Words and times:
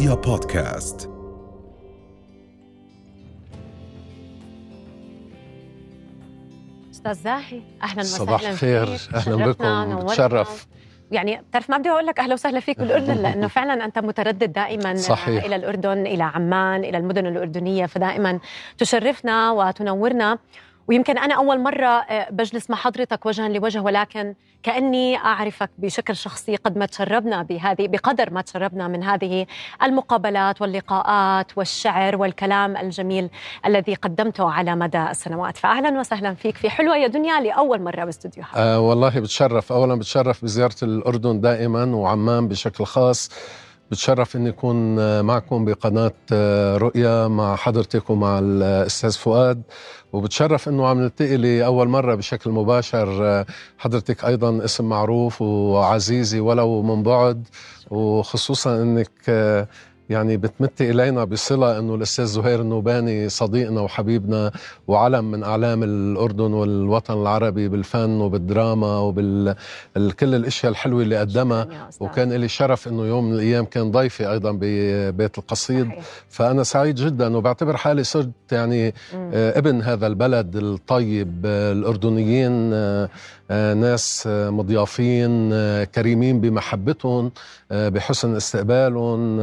رؤيا 0.00 0.14
بودكاست 0.14 1.10
أستاذ 6.90 7.14
زاهي 7.14 7.62
أهلا 7.82 8.00
وسهلا 8.00 8.24
صباح 8.24 8.40
الخير. 8.40 8.98
أهلا 9.14 9.46
بكم. 9.46 9.96
بتشرف 9.96 10.66
يعني 11.10 11.42
بتعرف 11.50 11.70
ما 11.70 11.78
بدي 11.78 11.90
أقول 11.90 12.06
لك 12.06 12.20
أهلا 12.20 12.34
وسهلا 12.34 12.60
فيك 12.60 12.78
بالأردن 12.78 13.14
لأنه 13.22 13.48
فعلا 13.48 13.84
أنت 13.84 13.98
متردد 13.98 14.52
دائما 14.52 14.94
صحيح. 14.94 15.44
إلى 15.44 15.56
الأردن 15.56 16.06
إلى 16.06 16.22
عمان 16.22 16.84
إلى 16.84 16.98
المدن 16.98 17.26
الأردنية 17.26 17.86
فدائما 17.86 18.40
تشرفنا 18.78 19.50
وتنورنا 19.50 20.38
ويمكن 20.90 21.18
أنا 21.18 21.34
أول 21.34 21.60
مرة 21.60 21.86
آه، 21.86 22.30
بجلس 22.30 22.70
مع 22.70 22.76
حضرتك 22.76 23.26
وجها 23.26 23.48
لوجه 23.48 23.80
ولكن 23.80 24.34
كأني 24.62 25.16
أعرفك 25.16 25.70
بشكل 25.78 26.16
شخصي 26.16 26.56
قد 26.56 26.78
ما 26.78 26.86
تشربنا 26.86 27.42
بهذه 27.42 27.88
بقدر 27.88 28.30
ما 28.32 28.40
تشربنا 28.42 28.88
من 28.88 29.02
هذه 29.02 29.46
المقابلات 29.82 30.62
واللقاءات 30.62 31.58
والشعر 31.58 32.16
والكلام 32.16 32.76
الجميل 32.76 33.30
الذي 33.66 33.94
قدمته 33.94 34.50
على 34.50 34.76
مدى 34.76 35.02
السنوات. 35.10 35.56
فاهلا 35.56 36.00
وسهلا 36.00 36.34
فيك 36.34 36.56
في 36.56 36.70
حلوة 36.70 36.96
يا 36.96 37.06
دنيا 37.06 37.40
لأول 37.40 37.82
مرة 37.82 38.04
باستديوهات 38.04 38.54
آه 38.54 38.80
والله 38.80 39.20
بتشرف. 39.20 39.72
اولا 39.72 39.94
بتشرف 39.94 40.44
بزيارة 40.44 40.76
الأردن 40.82 41.40
دائما 41.40 41.84
وعمان 41.84 42.48
بشكل 42.48 42.84
خاص. 42.84 43.30
بتشرف 43.90 44.36
إني 44.36 44.48
أكون 44.48 44.98
آه، 44.98 45.22
معكم 45.22 45.64
بقناة 45.64 46.12
آه، 46.32 46.76
رؤيا 46.76 47.28
مع 47.28 47.56
حضرتك 47.56 48.10
ومع 48.10 48.38
الاستاذ 48.42 49.12
فؤاد. 49.12 49.62
وبتشرف 50.12 50.68
إنه 50.68 50.86
عم 50.86 51.00
نلتقي 51.00 51.36
لأول 51.36 51.88
مرة 51.88 52.14
بشكل 52.14 52.50
مباشر 52.50 53.26
آه، 53.26 53.46
حضرتك 53.78 54.24
أيضا 54.24 54.64
اسم 54.64 54.84
معروف 54.88 55.42
وعزيزي 55.42 56.40
ولو 56.40 56.82
من 56.82 57.02
بعد. 57.02 57.48
وخصوصا 57.90 58.82
إنك 58.82 59.10
آه، 59.28 59.68
يعني 60.10 60.36
بتمتي 60.36 60.90
إلينا 60.90 61.24
بصلة 61.24 61.78
إنه 61.78 61.94
الأستاذ 61.94 62.24
زهير 62.24 62.60
النوباني 62.60 63.28
صديقنا 63.28 63.80
وحبيبنا 63.80 64.50
وعلم 64.88 65.30
من 65.30 65.42
أعلام 65.42 65.82
الأردن 65.82 66.52
والوطن 66.52 67.14
العربي 67.22 67.68
بالفن 67.68 68.20
وبالدراما 68.20 68.98
وبال 68.98 69.54
ال- 69.96 70.12
كل 70.16 70.34
الأشياء 70.34 70.72
الحلوة 70.72 71.02
اللي 71.02 71.16
قدمها. 71.18 71.68
وكان 72.00 72.32
لي 72.32 72.48
شرف 72.48 72.88
إنه 72.88 73.06
يوم 73.06 73.24
من 73.24 73.34
الأيام 73.34 73.64
كان 73.64 73.90
ضيفي 73.90 74.30
أيضا 74.30 74.58
ببيت 74.60 75.38
القصيد 75.38 75.86
صحيح. 75.86 76.04
فأنا 76.28 76.62
سعيد 76.62 76.94
جدا 76.94 77.36
وبعتبر 77.36 77.76
حالي 77.76 78.04
صرت 78.04 78.30
يعني. 78.52 78.94
آه، 79.14 79.58
ابن 79.58 79.82
هذا 79.82 80.06
البلد 80.06 80.56
الطيب 80.56 81.42
آه، 81.46 81.72
الأردنيين 81.72 82.70
آه، 82.72 83.08
ناس 83.74 84.24
آه، 84.26 84.50
مضيافين 84.50 85.50
آه، 85.52 85.84
كريمين 85.84 86.40
بمحبتهم 86.40 87.32
آه، 87.72 87.88
بحسن 87.88 88.36
استقبالهم 88.36 89.40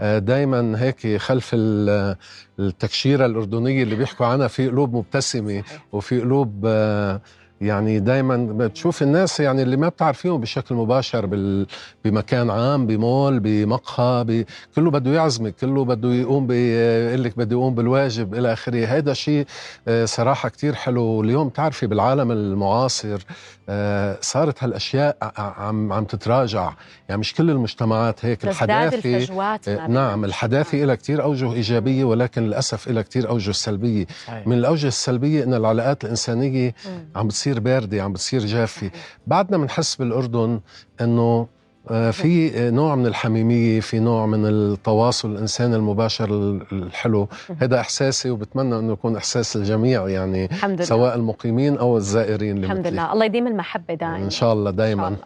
دائما 0.00 0.82
هيك 0.82 1.16
خلف 1.16 1.50
ال- 1.54 2.16
التكشيرة 2.58 3.26
الأردنية 3.26 3.82
اللي 3.82 3.94
بيحكوا 3.96 4.26
عنها 4.26 4.48
في 4.48 4.68
قلوب 4.68 4.94
مبتسمة. 4.96 5.62
وفي 5.92 6.20
قلوب 6.20 6.62
آه، 6.66 7.20
يعني 7.62 8.00
دائما 8.00 8.36
بتشوف 8.36 9.02
الناس 9.02 9.40
يعني 9.40 9.62
اللي 9.62 9.76
ما 9.76 9.88
بتعرفيهم 9.88 10.40
بشكل 10.40 10.74
مباشر 10.74 11.26
بال... 11.26 11.66
بمكان 12.04 12.50
عام 12.50 12.86
بمول 12.86 13.40
بمقهى 13.40 14.24
ب... 14.24 14.44
كله 14.76 14.90
بده 14.90 15.10
يعزمك 15.10 15.54
كله 15.60 15.84
بده 15.84 16.12
يقوم 16.12 16.46
بيقول 16.46 17.24
لك 17.24 17.38
بده 17.38 17.56
يقوم 17.56 17.74
بالواجب 17.74 18.34
إلى 18.34 18.52
آخره. 18.52 18.86
هذا 18.86 19.12
شيء 19.12 19.46
آه، 19.88 20.04
صراحة 20.04 20.48
كتير 20.48 20.74
حلو. 20.74 21.22
اليوم 21.22 21.48
تعرفي 21.48 21.86
بالعالم 21.86 22.32
المعاصر 22.32 23.22
آه، 23.68 24.18
صارت 24.20 24.64
هالأشياء 24.64 25.16
عم 25.38 25.92
عم 25.92 26.04
تتراجع. 26.04 26.72
يعني 27.08 27.20
مش 27.20 27.34
كل 27.34 27.50
المجتمعات 27.50 28.24
هيك 28.24 28.38
تزداد 28.40 28.52
الحداثة 28.94 29.52
آه، 29.68 29.86
نعم 29.86 30.24
الحداثة 30.24 30.78
لها 30.78 30.94
كتير 30.94 31.22
أوجه 31.22 31.52
إيجابية 31.52 32.04
ولكن 32.04 32.42
للأسف 32.42 32.88
لها 32.88 33.02
كتير 33.02 33.28
أوجه 33.28 33.50
سلبية. 33.52 34.06
من 34.46 34.58
الأوجه 34.58 34.86
السلبية 34.86 35.44
إن 35.44 35.54
العلاقات 35.54 36.04
الإنسانية. 36.04 36.74
عم 37.16 37.28
بتصير 37.28 37.51
باردة 37.60 38.02
عم 38.02 38.12
بتصير 38.12 38.40
جافة. 38.40 38.76
صحيح. 38.88 38.92
بعدنا 39.26 39.58
بنحس 39.58 39.96
بالأردن 39.96 40.60
إنه 41.00 41.46
آه، 41.90 42.10
في 42.10 42.70
نوع 42.70 42.94
من 42.94 43.06
الحميمية 43.06 43.80
في 43.80 43.98
نوع 44.00 44.26
من 44.26 44.46
التواصل 44.46 45.32
الانساني 45.32 45.76
المباشر 45.76 46.24
ال- 46.30 46.62
الحلو. 46.72 47.28
هذا 47.58 47.80
إحساسي 47.80 48.30
وبتمنى 48.30 48.78
إنه 48.78 48.92
يكون 48.92 49.16
إحساس 49.16 49.56
الجميع 49.56 50.08
يعني 50.08 50.44
الحمد 50.44 50.74
لله. 50.76 50.84
سواء 50.84 51.14
المقيمين 51.14 51.78
أو 51.78 51.96
الزائرين 51.96 52.56
اللي 52.56 52.66
الحمد 52.66 52.78
مثلي. 52.80 52.90
لله. 52.90 53.12
الله 53.12 53.24
يديم 53.24 53.46
المحبة 53.46 53.94
دائما. 53.94 54.16
إن 54.16 54.30
شاء 54.30 54.52
الله 54.52 54.70
إن 54.70 54.76
دائما. 54.76 55.16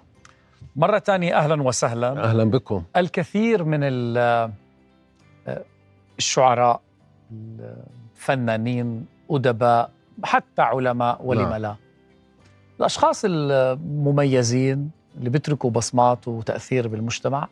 مرة 0.76 0.98
تانية 0.98 1.36
أهلا 1.38 1.62
وسهلا. 1.62 2.24
أهلا 2.24 2.44
بكم. 2.44 2.82
الكثير 2.96 3.64
من 3.64 3.80
آه، 4.16 4.50
الشعراء 6.18 6.80
الفنانين 8.16 9.06
أدباء 9.30 9.90
حتى 10.24 10.62
علماء 10.62 11.20
ولم 11.24 11.40
نعم. 11.42 11.54
لا. 11.54 11.76
الأشخاص 12.80 13.22
المميزين 13.24 14.90
اللي 15.18 15.30
بيتركوا 15.30 15.70
بصمات 15.70 16.28
وتأثير 16.28 16.88
بالمجتمع 16.88 17.48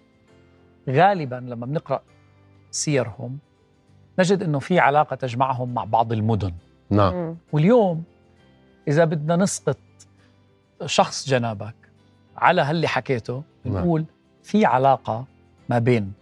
غالبا 0.89 1.35
لما 1.35 1.67
بنقرأ 1.67 2.03
سيرهم 2.71 3.39
نجد 4.19 4.43
أنه 4.43 4.59
في 4.59 4.79
علاقة 4.79 5.17
تجمعهم 5.17 5.75
مع 5.75 5.85
بعض 5.85 6.13
المدن 6.13 6.53
نعم. 6.91 7.37
واليوم 7.53 8.03
إذا 8.89 9.05
بدنا 9.05 9.37
نسقط 9.37 9.79
شخص 10.87 11.29
جنابك 11.29 11.75
على 12.37 12.63
هاللي 12.63 12.89
حكيته 12.89 13.43
نعم. 13.65 13.75
بنقول 13.75 14.05
في 14.43 14.65
علاقة 14.65 15.25
ما 15.69 15.79
بين 15.79 16.13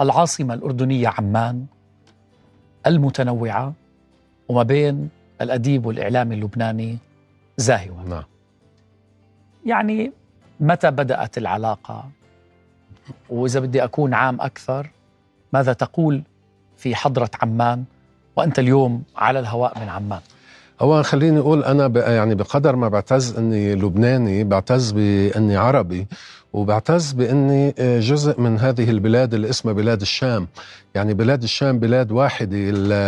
العاصمة 0.00 0.54
الأردنية 0.54 1.08
عمان 1.08 1.66
المتنوعة 2.86 3.72
وما 4.48 4.62
بين 4.62 5.08
الأديب 5.40 5.86
والإعلامي 5.86 6.34
اللبناني 6.34 6.98
زاهوة. 7.58 8.02
نعم. 8.04 8.24
يعني 9.66 10.12
متى 10.60 10.90
بدأت 10.90 11.38
العلاقة؟ 11.38 12.10
وإذا 13.28 13.60
بدي 13.60 13.84
أكون 13.84 14.14
عام 14.14 14.40
أكثر 14.40 14.90
ماذا 15.52 15.72
تقول 15.72 16.22
في 16.76 16.94
حضرة 16.94 17.30
عمان؟ 17.42 17.84
وأنت 18.36 18.58
اليوم 18.58 19.02
على 19.16 19.38
الهواء 19.38 19.78
من 19.78 19.88
عمان. 19.88 20.20
اولا 20.80 21.02
خليني 21.02 21.38
أقول 21.38 21.64
أنا 21.64 22.12
يعني 22.12 22.34
بقدر 22.34 22.76
ما 22.76 22.88
بعتز 22.88 23.36
إني 23.38 23.74
لبناني 23.74 24.44
بعتز 24.44 24.90
بإني 24.92 25.56
عربي 25.56 26.06
وبعتز 26.52 27.12
بإني 27.12 27.74
آه، 27.78 28.00
جزء 28.00 28.40
من 28.40 28.58
هذه 28.58 28.90
البلاد 28.90 29.34
اللي 29.34 29.50
اسمها 29.50 29.74
بلاد 29.74 30.00
الشام. 30.00 30.48
يعني 30.94 31.14
بلاد 31.14 31.42
الشام 31.42 31.78
بلاد 31.78 32.12
واحدة 32.12 32.56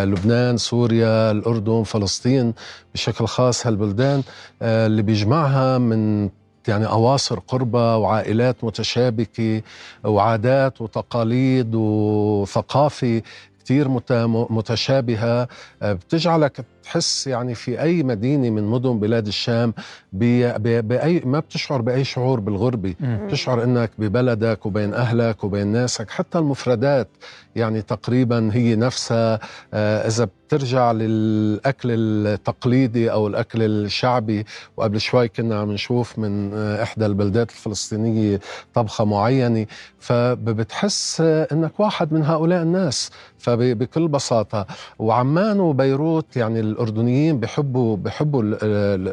لبنان 0.04 0.56
سوريا 0.56 1.30
الأردن 1.30 1.82
فلسطين 1.82 2.54
بشكل 2.94 3.26
خاص 3.26 3.66
هالبلدان 3.66 4.22
آه، 4.62 4.86
اللي 4.86 5.02
بيجمعها 5.02 5.78
من 5.78 6.28
يعني 6.68 6.86
أواصر 6.86 7.38
قربة 7.38 7.96
وعائلات 7.96 8.64
متشابكة 8.64 9.62
وعادات 10.04 10.80
وتقاليد 10.80 11.74
وثقافة 11.74 13.22
كتير 13.60 13.88
مت- 13.88 14.12
متشابهة. 14.50 15.48
آه، 15.82 15.92
بتجعلك 15.92 16.64
تحس 16.90 17.26
يعني 17.26 17.54
في 17.54 17.82
أي 17.82 18.02
مدينة 18.02 18.50
من 18.50 18.64
مدن 18.64 18.98
بلاد 19.00 19.26
الشام 19.26 19.74
بي- 20.12 20.58
بي- 20.58 20.82
بأي 20.82 21.22
ما 21.24 21.38
بتشعر 21.40 21.80
بأي 21.80 22.04
شعور 22.04 22.40
بالغربة. 22.40 22.94
تشعر 23.30 23.62
إنك 23.64 23.90
ببلدك 23.98 24.66
وبين 24.66 24.94
أهلك 24.94 25.44
وبين 25.44 25.66
ناسك. 25.66 26.10
حتى 26.10 26.38
المفردات 26.38 27.08
يعني 27.56 27.82
تقريبا 27.82 28.50
هي 28.52 28.76
نفسها 28.76 29.40
آه، 29.74 30.06
إذا 30.08 30.24
بترجع 30.24 30.92
للأكل 30.92 31.88
التقليدي 31.90 33.12
أو 33.12 33.26
الأكل 33.26 33.62
الشعبي 33.62 34.44
وقبل 34.76 35.00
شوي 35.00 35.28
كنا 35.28 35.60
عم 35.60 35.72
نشوف 35.72 36.18
من 36.18 36.54
آه، 36.54 36.82
إحدى 36.82 37.06
البلدات 37.06 37.50
الفلسطينية 37.50 38.40
طبخة 38.74 39.04
معينة 39.04 39.66
فبتحس 39.98 41.20
آه، 41.20 41.48
إنك 41.52 41.80
واحد 41.80 42.12
من 42.12 42.22
هؤلاء 42.24 42.62
الناس. 42.62 43.10
فبكل 43.38 44.08
بساطة. 44.08 44.66
وعمان 44.98 45.60
وبيروت 45.60 46.36
يعني 46.36 46.60
الأردنيين 46.80 47.40
بحبوا 47.40 47.96
بحبوا 47.96 48.42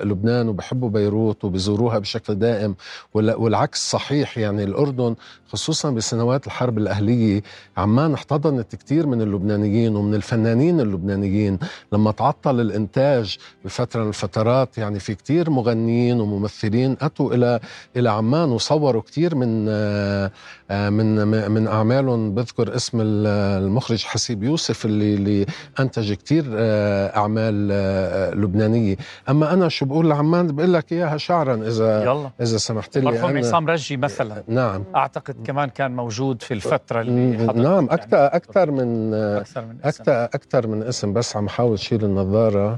لبنان 0.03 0.49
وبحبوا 0.49 0.89
بيروت 0.89 1.43
وبيزوروها 1.45 1.99
بشكل 1.99 2.35
دائم 2.35 2.75
وال- 3.13 3.35
والعكس 3.35 3.91
صحيح. 3.91 4.37
يعني 4.37 4.63
الأردن 4.63 5.15
خصوصا 5.47 5.89
بسنوات 5.91 6.45
الحرب 6.47 6.77
الأهلية 6.77 7.41
عمان 7.77 8.13
احتضنت 8.13 8.75
كثير 8.75 9.07
من 9.07 9.21
اللبنانيين 9.21 9.95
ومن 9.95 10.15
الفنانين 10.15 10.79
اللبنانيين. 10.79 11.59
لما 11.93 12.11
تعطل 12.11 12.59
الإنتاج 12.61 13.37
بفترة 13.65 14.01
من 14.03 14.07
الفترات 14.09 14.77
يعني 14.77 14.99
في 14.99 15.15
كثير 15.15 15.49
مغنيين 15.49 16.19
وممثلين 16.21 16.97
أتوا 17.01 17.33
إلى 17.33 17.59
إلى 17.95 18.09
عمان 18.09 18.49
وصوروا 18.49 19.01
كثير 19.01 19.35
من 19.35 19.65
آه، 19.69 20.31
آه، 20.71 20.89
من 20.89 21.27
من 21.51 21.67
أعمالهم. 21.67 22.33
بذكر 22.35 22.75
اسم 22.75 23.01
ال- 23.01 23.27
المخرج 23.63 24.03
حسيب 24.03 24.43
يوسف 24.43 24.85
اللي 24.85 25.13
اللي 25.13 25.45
أنتج 25.79 26.13
كثير 26.13 26.45
آه، 26.55 27.17
أعمال 27.17 27.46
اللبنانيه 27.49 28.95
أما 29.29 29.53
أنا 29.53 29.69
شو 29.69 29.85
بقول 29.85 30.09
لعمان 30.09 30.47
بقول 30.55 30.73
لك 30.73 30.91
إياها 30.91 31.17
شعرا 31.17 31.55
اذا 31.55 32.03
يلا. 32.03 32.29
إذا 32.41 32.57
سمحت 32.57 32.97
لي 32.97 33.05
مرحوم 33.05 33.29
أنا. 33.29 33.39
عصام 33.39 33.67
رجي 33.69 33.97
مثلا. 33.97 34.43
نعم. 34.47 34.83
أعتقد 34.95 35.35
كمان 35.45 35.69
كان 35.69 35.95
موجود 35.95 36.41
في 36.41 36.53
الفترة 36.53 37.01
اللي 37.01 37.37
نعم 37.37 37.63
يعني. 37.63 37.93
أكثر 37.93 38.25
أكثر 38.25 38.71
من 38.71 39.13
أكثر 39.13 39.61
من 39.65 39.77
اسم. 39.83 40.01
أكثر 40.01 40.23
أكثر 40.23 40.67
من 40.67 40.83
اسم 40.83 41.13
بس 41.13 41.35
عم 41.35 41.49
حاول 41.49 41.79
شيل 41.79 42.03
النظارة 42.05 42.77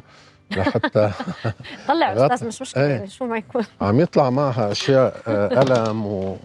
لحتى 0.51 1.11
طلع 1.87 2.13
غط- 2.13 2.31
أستاذ 2.31 2.47
مش 2.47 2.61
مشكلة 2.61 2.83
إيه. 2.85 3.05
شو 3.05 3.25
ما 3.25 3.37
يكون. 3.37 3.61
عم 3.81 3.99
يطلع 3.99 4.29
معها 4.29 4.71
أشياء 4.71 5.15
آه، 5.27 5.47
قلم 5.47 6.05
و... 6.05 6.37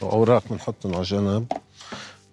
وأوراق 0.00 0.42
بنحطهم 0.50 0.94
على 0.94 1.02
جنب 1.02 1.46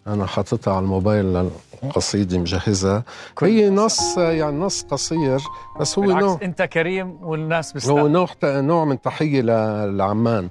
أنا 0.07 0.25
حاططها 0.25 0.73
على 0.73 0.83
الموبايل 0.83 1.49
للقصيده 1.83 2.37
مجهزها 2.37 3.03
هي 3.41 3.69
نص 3.69 4.17
يعني 4.17 4.57
نص 4.57 4.83
قصير 4.83 5.39
بس 5.79 5.99
هو 5.99 6.03
نوع. 6.05 6.39
أنت 6.43 6.61
كريم 6.61 7.17
والناس 7.23 7.67
هو 7.67 7.73
بيستاهلوا 7.73 8.09
نوع 8.09 8.27
نوع 8.43 8.85
من 8.85 9.01
تحية 9.01 9.41
ل- 9.41 9.97
لعمان. 9.97 10.49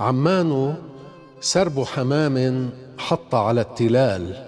عمان 0.00 0.74
سرب 1.40 1.84
حمام 1.84 2.70
حط 2.98 3.34
على 3.34 3.60
التلال 3.60 4.46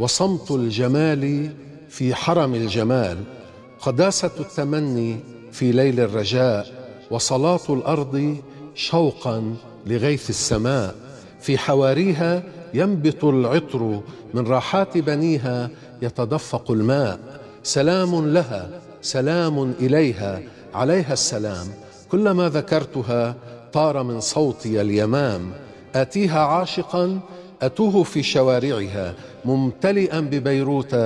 وصمت 0.00 0.50
الجمال 0.50 1.52
في 1.88 2.14
حرم 2.14 2.54
الجمال. 2.54 3.24
قداسة 3.80 4.30
التمني 4.40 5.20
في 5.52 5.72
ليل 5.72 6.00
الرجاء 6.00 6.66
وصلاة 7.10 7.60
الأرض 7.70 8.36
شوقا 8.74 9.56
لغيث 9.86 10.30
السماء. 10.30 10.94
في 11.40 11.58
حواريها 11.58 12.42
ينبت 12.74 13.24
العطر 13.24 14.00
من 14.34 14.46
راحات 14.46 14.98
بنيها 14.98 15.70
يتدفق 16.02 16.70
الماء. 16.70 17.18
سلام 17.62 18.28
لها 18.28 18.70
سلام 19.02 19.72
إليها. 19.80 20.40
عليها 20.74 21.12
السلام. 21.12 21.66
كلما 22.10 22.48
ذكرتها 22.48 23.34
طار 23.72 24.02
من 24.02 24.20
صوتي 24.20 24.80
اليمام. 24.80 25.52
آتيها 25.94 26.40
عاشقا 26.40 27.20
أتوه 27.62 28.02
في 28.02 28.22
شوارعها 28.22 29.14
ممتلئا 29.44 30.20
ببيروت 30.20 30.96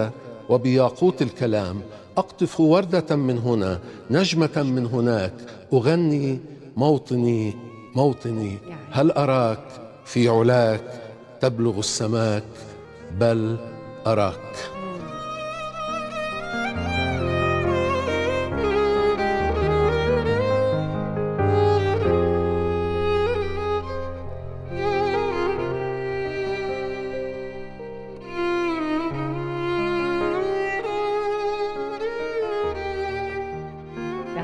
وبياقوت 0.49 1.23
الكلام. 1.23 1.81
أقطف 2.17 2.61
وردة 2.61 3.17
من 3.17 3.39
هنا 3.39 3.79
نجمة 4.11 4.63
من 4.63 4.87
هناك. 4.87 5.33
أغني 5.73 6.41
موطني 6.77 7.55
موطني. 7.95 8.59
هل 8.91 9.11
أراك؟ 9.11 9.82
في 10.05 10.29
علاك 10.29 10.81
تبلغ 11.41 11.79
السماك 11.79 12.45
بل 13.19 13.57
أراك. 14.07 14.82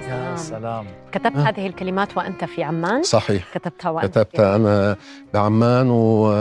يا 0.05 0.31
يا 0.31 0.37
سلام. 0.37 0.61
سلام. 0.61 0.87
كتبت 1.12 1.37
هذه 1.37 1.67
الكلمات 1.67 2.17
وأنت 2.17 2.45
في 2.45 2.62
عمان؟ 2.62 3.03
صحيح. 3.03 3.45
كتبتها 3.55 3.91
وأنت 3.91 4.19
كتبتها 4.19 4.56
أنا 4.56 4.97
بعمان 5.35 5.91
و 5.91 6.33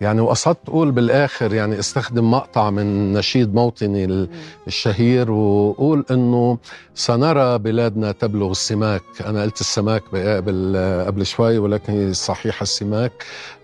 يعني 0.00 0.20
وقصدت 0.20 0.68
أقول 0.68 0.90
بالآخر 0.90 1.54
يعني 1.54 1.78
استخدم 1.78 2.30
مقطع 2.30 2.70
من 2.70 3.12
نشيد 3.12 3.54
موطني 3.54 4.04
ال- 4.04 4.28
الشهير 4.66 5.30
وأقول 5.30 6.04
إنه 6.10 6.58
سنرى 6.94 7.58
بلادنا 7.58 8.12
تبلغ 8.12 8.50
السماك. 8.50 9.02
أنا 9.26 9.42
قلت 9.42 9.60
السماك 9.60 10.02
قبل 10.14 10.76
قبل 11.06 11.26
شوي 11.26 11.58
ولكن 11.58 11.92
هي 11.92 12.14
صحيحة 12.14 12.62
السماك. 12.62 13.12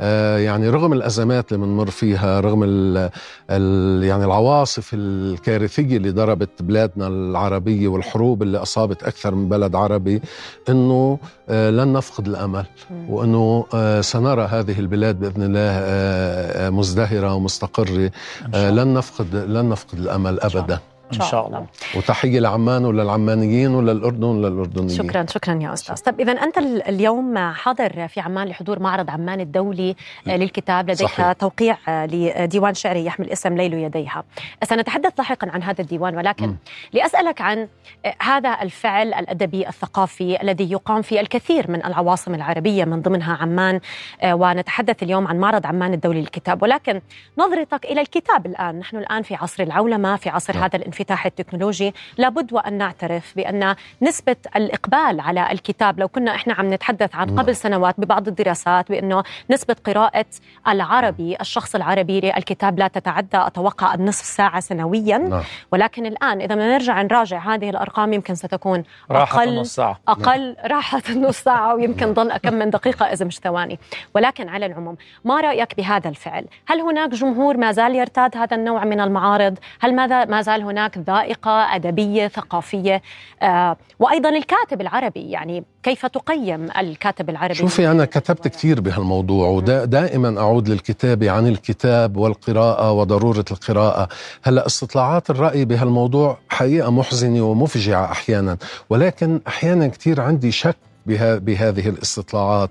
آه، 0.01 0.39
يعني 0.39 0.69
رغم 0.69 0.93
الأزمات 0.93 1.53
اللي 1.53 1.67
بنمر 1.67 1.91
فيها 1.91 2.41
رغم 2.41 2.63
ال 2.65 3.11
ال 3.51 4.05
يعني 4.05 4.25
العواصف 4.25 4.91
الكارثية 4.95 5.97
اللي 5.97 6.11
ضربت 6.11 6.63
بلادنا 6.63 7.07
العربية 7.07 7.89
والحروب 7.89 8.43
اللي 8.43 8.59
أصابت 8.59 9.03
أكثر 9.03 9.35
من 9.35 9.49
بلد 9.49 9.75
عربي 9.75 10.21
آه، 10.69 11.19
لن 11.49 11.93
نفقد 11.93 12.29
الأمل 12.29 12.65
مم. 12.91 13.11
وأنه 13.11 13.67
آه، 13.75 14.01
سنرى 14.01 14.43
هذه 14.43 14.79
البلاد 14.81 15.21
بإذن 15.21 15.43
الله 15.43 15.61
آه، 15.61 16.67
آه، 16.67 16.71
مزدهرة 16.71 17.35
ومستقرة 17.35 18.11
آه، 18.55 18.71
لن 18.71 18.95
نفقد 18.95 19.35
لن 19.37 19.69
نفقد 19.69 19.99
الأمل. 19.99 20.41
ابدا 20.41 20.79
إن 21.13 21.21
شاء 21.21 21.47
الله. 21.47 21.67
وتحية 21.97 22.41
لعمان 22.41 22.85
وللعمانيين 22.85 23.75
وللاردن 23.75 24.25
وللاردنيين 24.25 24.89
شكرا 24.99 25.27
شكرا 25.31 25.59
يا 25.63 25.73
أستاذ. 25.73 25.97
طب 25.97 26.21
اذا 26.21 26.33
أنت 26.33 26.59
ال- 26.59 26.89
اليوم 26.89 27.39
حاضر 27.39 28.09
في 28.09 28.21
عمان 28.21 28.49
لحضور 28.49 28.79
معرض 28.79 29.11
عمان 29.11 29.41
الدولي 29.41 29.97
آه، 30.29 30.37
للكتاب 30.37 30.91
لديك 30.91 31.09
صحيح. 31.09 31.33
توقيع 31.33 31.77
آه، 31.89 32.07
لديوان 32.07 32.75
شعري 32.75 33.05
يحمل 33.05 33.31
اسم 33.31 33.57
ليل 33.57 33.75
يديها. 33.75 34.25
سنتحدث 34.65 35.13
لاحقا 35.19 35.51
عن 35.51 35.63
هذا 35.63 35.81
الديوان 35.81 36.17
ولكن 36.17 36.47
م. 36.47 36.57
لأسألك 36.93 37.41
عن 37.41 37.69
آه، 38.07 38.15
هذا 38.23 38.57
الفعل 38.63 39.15
الأدبي 39.15 39.69
الثقافي 39.69 40.43
الذي 40.43 40.73
يقام 40.73 41.03
في 41.03 41.21
الكثير 41.21 41.71
من 41.71 41.85
العواصم 41.85 42.35
العربية 42.35 42.85
من 42.85 43.03
ضمنها 43.03 43.35
عمان 43.41 43.81
ونتحدث 44.25 45.03
اليوم 45.03 45.27
عن 45.29 45.39
معرض 45.39 45.67
عمان 45.67 45.95
الدولي 45.95 46.21
للكتاب. 46.21 46.63
ولكن 46.63 47.01
نظرتك 47.39 47.85
إلى 47.85 48.01
الكتاب 48.01 48.47
الآن. 48.47 48.79
نحن 48.79 48.97
الآن 48.97 49.23
في 49.23 49.35
عصر 49.35 49.63
العولمة 49.63 50.17
في 50.17 50.29
عصر 50.29 50.55
نعم. 50.55 50.63
هذا 50.63 50.77
الانفتاح 50.77 50.94
التكنولوجي 51.01 51.95
لابد 52.19 52.53
وأن 52.53 52.73
نعترف 52.79 53.33
بأن 53.37 53.75
نسبة 54.03 54.37
الإقبال 54.57 55.21
على 55.21 55.53
الكتاب 55.53 56.01
لو 56.01 56.09
كنا 56.09 56.35
إحنا 56.35 56.55
عم 56.55 56.75
نتحدث 56.75 57.15
عن 57.15 57.27
نعم. 57.27 57.39
قبل 57.39 57.57
سنوات 57.57 57.95
ببعض 57.99 58.29
الدراسات 58.29 58.89
بأنه 58.89 59.23
نسبة 59.51 59.77
قراءة 59.87 60.27
العربي 60.69 61.37
الشخص 61.41 61.75
العربي 61.75 62.21
للكتاب 62.21 62.79
لا 62.79 62.89
تتعدى 62.89 63.37
أتوقع 63.37 63.95
النصف 63.95 64.25
ساعة 64.25 64.61
سنويا. 64.61 65.19
نعم. 65.19 65.43
ولكن 65.73 66.07
الآن 66.07 66.41
إذا 66.41 66.55
بدنا 66.55 66.73
نرجع 66.73 67.03
نراجع 67.03 67.39
هذه 67.55 67.71
الأرقام 67.71 68.13
يمكن 68.13 68.35
ستكون 68.35 68.83
أقل- 69.13 69.49
نص 69.49 69.75
ساعة. 69.75 70.01
أقل 70.09 70.57
راحه 70.65 71.03
نص 71.17 71.39
ساعة 71.39 71.75
ويمكن 71.75 72.13
ضل 72.13 72.37
كم 72.37 72.55
من 72.55 72.71
دقيقة 72.71 73.07
إذا 73.07 73.25
مش 73.25 73.39
ثواني. 73.39 73.79
ولكن 74.15 74.49
على 74.49 74.67
العموم 74.67 74.97
ما 75.25 75.41
رأيك 75.41 75.77
بهذا 75.77 76.09
الفعل؟ 76.09 76.45
هل 76.69 76.81
هناك 76.81 77.11
جمهور 77.11 77.57
ما 77.57 77.73
زال 77.73 77.95
يرتاد 77.95 78.37
هذا 78.37 78.57
النوع 78.57 78.85
من 78.85 79.01
المعارض؟ 79.01 79.59
هل 79.81 79.95
ماذا 79.95 80.25
ما 80.25 80.43
زال 80.43 80.63
هناك 80.63 80.84
ذائقة 80.99 81.75
أدبية 81.77 82.29
ثقافية 82.29 83.03
آه 83.43 83.77
وأيضا 83.99 84.29
الكاتب 84.29 84.81
العربي. 84.81 85.31
يعني 85.31 85.65
كيف 85.83 86.07
تقيم 86.07 86.69
الكاتب 86.79 87.31
العربي؟ 87.31 87.55
شوفي 87.55 87.91
أنا 87.91 88.05
كتبت 88.05 88.49
كثير 88.49 88.81
بهالموضوع 88.81 89.49
ودائما 89.49 90.41
أعود 90.41 90.69
للكتابه 90.69 91.31
عن 91.31 91.47
الكتاب 91.47 92.17
والقراءة 92.17 92.93
وضرورة 92.93 93.45
القراءة. 93.51 94.09
هلأ 94.43 94.67
استطلاعات 94.67 95.31
الرأي 95.31 95.65
بهالموضوع 95.65 96.39
حقيقة 96.49 96.91
محزنة 96.91 97.43
ومفجعة 97.43 98.13
أحيانا 98.13 98.57
ولكن 98.91 99.41
أحيانا 99.49 99.87
كثير 99.87 100.21
عندي 100.21 100.53
شك 100.53 100.77
بها 101.07 101.39
بهذه 101.39 101.89
الاستطلاعات. 101.89 102.71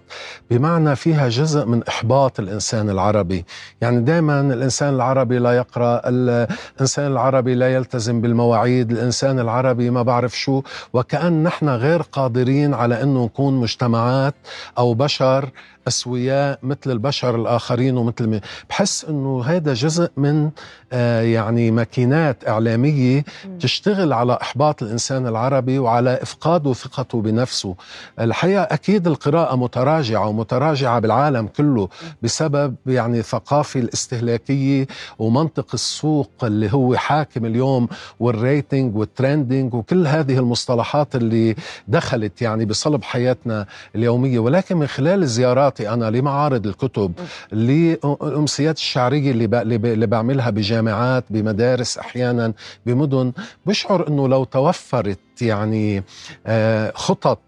بمعنى 0.51 0.95
فيها 0.95 1.29
جزء 1.29 1.65
من 1.65 1.83
إحباط 1.83 2.39
الإنسان 2.39 2.89
العربي. 2.89 3.45
يعني 3.81 4.01
دائما 4.01 4.41
الإنسان 4.41 4.93
العربي 4.95 5.39
لا 5.39 5.51
يقرأ 5.57 6.01
الإنسان 6.05 7.11
العربي 7.11 7.55
لا 7.55 7.73
يلتزم 7.73 8.21
بالمواعيد. 8.21 8.91
الإنسان 8.91 9.39
العربي 9.39 9.89
ما 9.89 10.03
بعرف 10.03 10.37
شو. 10.39 10.61
وكأن 10.93 11.43
نحن 11.43 11.69
غير 11.69 12.01
قادرين 12.01 12.73
على 12.73 13.03
إنه 13.03 13.25
نكون 13.25 13.53
مجتمعات 13.53 14.35
أو 14.77 14.93
بشر 14.93 15.49
أسوياء 15.87 16.59
مثل 16.63 16.91
البشر 16.91 17.35
الآخرين 17.35 17.97
ومثل 17.97 18.27
م- 18.27 18.39
بحس 18.69 19.05
إنه 19.05 19.43
هذا 19.45 19.73
جزء 19.73 20.11
من 20.17 20.49
آه 20.93 21.21
يعني 21.21 21.71
ماكينات 21.71 22.47
إعلامية 22.47 23.25
مم. 23.45 23.57
تشتغل 23.57 24.13
على 24.13 24.37
إحباط 24.41 24.83
الإنسان 24.83 25.27
العربي 25.27 25.79
وعلى 25.79 26.19
إفقاده 26.21 26.73
ثقته 26.73 27.21
بنفسه. 27.21 27.75
الحقيقة 28.23 28.61
أكيد 28.63 29.07
القراءة 29.07 29.55
متراجعة 29.55 30.27
ومتراجعة 30.27 30.99
بالعالم 30.99 31.47
كله 31.47 31.89
بسبب 32.21 32.75
يعني 32.85 33.21
ثقافه 33.21 33.79
الاستهلاكية 33.79 34.87
ومنطق 35.19 35.67
السوق 35.73 36.31
اللي 36.43 36.73
هو 36.73 36.95
حاكم 36.95 37.45
اليوم 37.45 37.87
وال 38.19 38.38
rating 38.38 38.95
وال 38.95 39.11
trending 39.11 39.73
وكل 39.73 40.07
هذه 40.07 40.37
المصطلحات 40.39 41.15
اللي 41.15 41.55
دخلت 41.87 42.41
يعني 42.41 42.65
بصلب 42.65 43.03
حياتنا 43.03 43.65
اليومية. 43.95 44.39
ولكن 44.39 44.77
من 44.77 44.87
خلال 44.87 45.27
زياراتي 45.27 45.89
أنا 45.89 46.09
لمعارض 46.09 46.67
الكتب 46.67 47.13
للامسيات 47.51 48.77
الشعرية 48.77 49.31
اللي 49.31 49.45
اللي 49.93 50.07
بعملها 50.07 50.49
بجامعات 50.49 51.23
بمدارس 51.29 51.97
أحيانا 51.97 52.53
بمدن 52.85 53.31
بشعر 53.65 54.07
إنه 54.07 54.27
لو 54.27 54.43
توفرت 54.43 55.19
يعني 55.41 56.03
آه، 56.47 56.91
خطط 56.95 57.39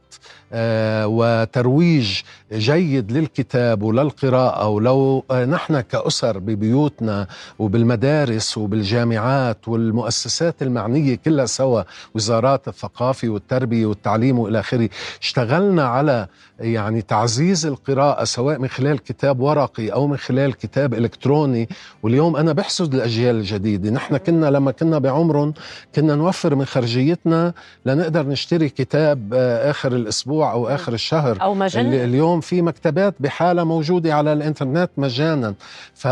وترويج 1.06 2.22
جيد 2.54 3.12
للكتاب 3.12 3.84
وللقراءة 3.84 4.68
ولو 4.68 5.24
آه، 5.32 5.46
نحن 5.46 5.80
كأسر 5.80 6.40
ببيوتنا 6.40 7.28
وبالمدارس 7.60 8.58
وبالجامعات 8.58 9.68
والمؤسسات 9.68 10.62
المعنية 10.62 11.16
كلها 11.16 11.46
سوا 11.46 11.84
وزارات 12.16 12.68
الثقافة 12.68 13.30
والتربية 13.30 13.86
والتعليم 13.86 14.40
وإلى 14.40 14.60
آخره 14.60 14.90
اشتغلنا 15.22 15.84
على 15.88 16.28
يعني 16.60 17.02
تعزيز 17.02 17.66
القراءة 17.66 18.24
سواء 18.24 18.60
من 18.60 18.68
خلال 18.68 19.04
كتاب 19.04 19.40
ورقي 19.40 19.90
أو 19.90 20.08
من 20.08 20.18
خلال 20.18 20.54
كتاب 20.54 20.94
إلكتروني. 20.94 21.70
واليوم 22.04 22.36
أنا 22.36 22.54
بحسد 22.54 22.94
الأجيال 22.96 23.36
الجديدة. 23.36 23.90
نحن 23.90 24.18
كنا 24.18 24.46
لما 24.46 24.72
كنا 24.72 24.98
بعمرهم 25.00 25.54
كنا 25.96 26.16
نوفر 26.16 26.56
من 26.56 26.66
خرجيتنا 26.66 27.54
لنقدر 27.86 28.28
نشتري 28.28 28.70
كتاب 28.70 29.34
آه، 29.34 29.70
آخر 29.72 29.96
الأسبوع 30.06 30.52
أو 30.52 30.68
آخر 30.68 30.94
الشهر. 30.94 31.42
أو 31.42 31.54
مجلة 31.54 32.04
اليوم 32.04 32.42
في 32.42 32.62
مكتبات 32.62 33.16
بحالة 33.20 33.64
موجودة 33.64 34.14
على 34.16 34.34
الإنترنت 34.34 34.90
مجانا. 34.98 35.54
ف 35.94 36.08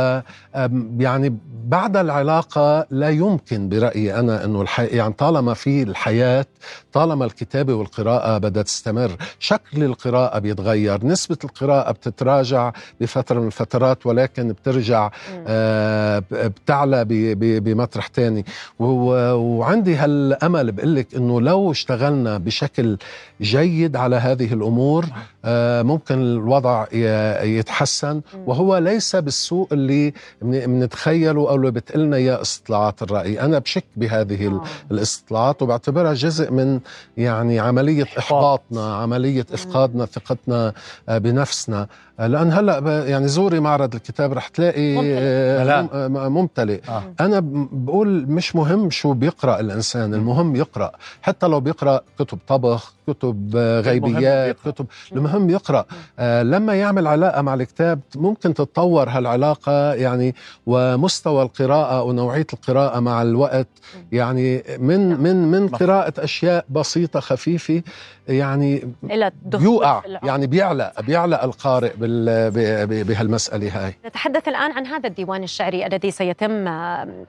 يعني 1.00 1.38
بعد 1.66 1.98
العلاقة 1.98 2.86
لا 2.90 3.10
يمكن 3.10 3.70
برأيي 3.70 4.20
أنا 4.20 4.46
أنه 4.46 4.62
الحي... 4.62 4.86
يعني 4.86 5.14
طالما 5.14 5.54
في 5.54 5.84
الحياة 5.84 6.46
طالما 6.94 7.26
الكتابة 7.26 7.74
والقراءة 7.74 8.38
بدها 8.38 8.64
تستمر 8.64 9.12
شكل 9.40 9.84
القراءة 9.84 10.40
بيتغير 10.40 11.06
نسبة 11.06 11.38
القراءة 11.44 11.92
بتتراجع 11.92 12.72
بفترة 13.02 13.40
من 13.40 13.48
الفترات 13.48 14.06
ولكن 14.06 14.48
بترجع 14.48 15.10
آه 15.48 16.24
بتعلى 16.32 17.06
بمطرح 17.60 18.08
تاني. 18.08 18.46
وعندي 18.80 19.96
هالأمل 19.96 20.72
بقول 20.72 20.96
لك 20.96 21.16
أنه 21.16 21.42
لو 21.42 21.72
اشتغلنا 21.72 22.38
بشكل 22.38 22.98
جيد 23.42 23.83
على 23.96 24.16
هذه 24.16 24.54
الأمور 24.54 25.06
آه 25.46 25.82
ممكن 25.82 26.16
الوضع 26.22 26.86
يتحسن. 27.44 28.22
وهو 28.46 28.78
ليس 28.78 29.16
بالسوء 29.16 29.68
اللي 29.74 30.14
بنتخيله 30.42 31.50
أو 31.50 31.56
اللي 31.56 31.72
بتقلنا 31.72 32.18
يا 32.18 32.42
استطلاعات 32.42 33.02
الرأي. 33.02 33.40
أنا 33.42 33.60
بشك 33.60 33.84
بهذه 33.96 34.48
آه. 34.48 34.64
الاستطلاعات 34.92 35.62
وبعتبرها 35.62 36.14
جزء 36.14 36.52
من 36.52 36.80
يعني 37.18 37.60
عملية 37.60 38.06
إحباطنا 38.18 38.96
عملية 38.96 39.46
إفقادنا 39.54 40.06
ثقتنا 40.06 40.74
آه، 41.10 41.18
بنفسنا. 41.18 41.88
لأن 42.20 42.52
هلأ 42.54 43.04
يعني 43.08 43.28
زوري 43.28 43.60
معرض 43.60 43.96
الكتاب 43.96 44.34
رح 44.34 44.48
تلاقي 44.48 44.96
ممتلئ, 44.96 46.30
ممتلئ. 46.30 46.80
آه. 46.90 47.04
أنا 47.20 47.40
بقول 47.72 48.26
مش 48.28 48.56
مهم 48.56 48.90
شو 48.90 49.14
بيقرأ 49.14 49.60
الإنسان 49.60 50.14
المهم 50.14 50.56
يقرأ. 50.56 50.92
حتى 51.22 51.48
لو 51.48 51.60
بيقرأ 51.60 52.02
كتب 52.20 52.40
طبخ 52.48 52.94
كتب 53.08 53.56
غيبيات 53.58 54.58
كتب 54.66 54.86
المهم 55.12 55.50
يقرأ. 55.50 55.86
آه 56.20 56.44
لما 56.44 56.74
يعمل 56.74 57.08
علاقة 57.08 57.42
مع 57.42 57.54
الكتاب 57.54 58.00
ممكن 58.16 58.54
تتطور 58.54 59.10
هالعلاقة 59.10 59.94
يعني 59.94 60.36
ومستوى 60.66 61.44
القراءة 61.44 62.04
ونوعية 62.04 62.48
القراءة 62.54 63.00
مع 63.00 63.22
الوقت 63.22 63.68
يعني 64.12 64.64
من 64.80 65.10
نعم. 65.10 65.24
من 65.24 65.52
من 65.52 65.68
قراءة 65.68 66.14
أشياء 66.24 66.66
بسيطة 66.70 67.20
خفيفة 67.20 67.82
يعني 68.28 68.94
بيوقع 69.44 70.02
يعني 70.24 70.48
بيعلى 70.48 70.92
بيعلى 71.08 71.44
القارئ 71.44 71.94
بهالمسألة 73.04 73.86
هاي 73.86 73.94
نتحدث 74.06 74.48
الآن 74.48 74.72
عن 74.72 74.86
هذا 74.88 75.08
الديوان 75.08 75.44
الشعري 75.44 75.86
الذي 75.86 76.12
سيتم 76.12 76.70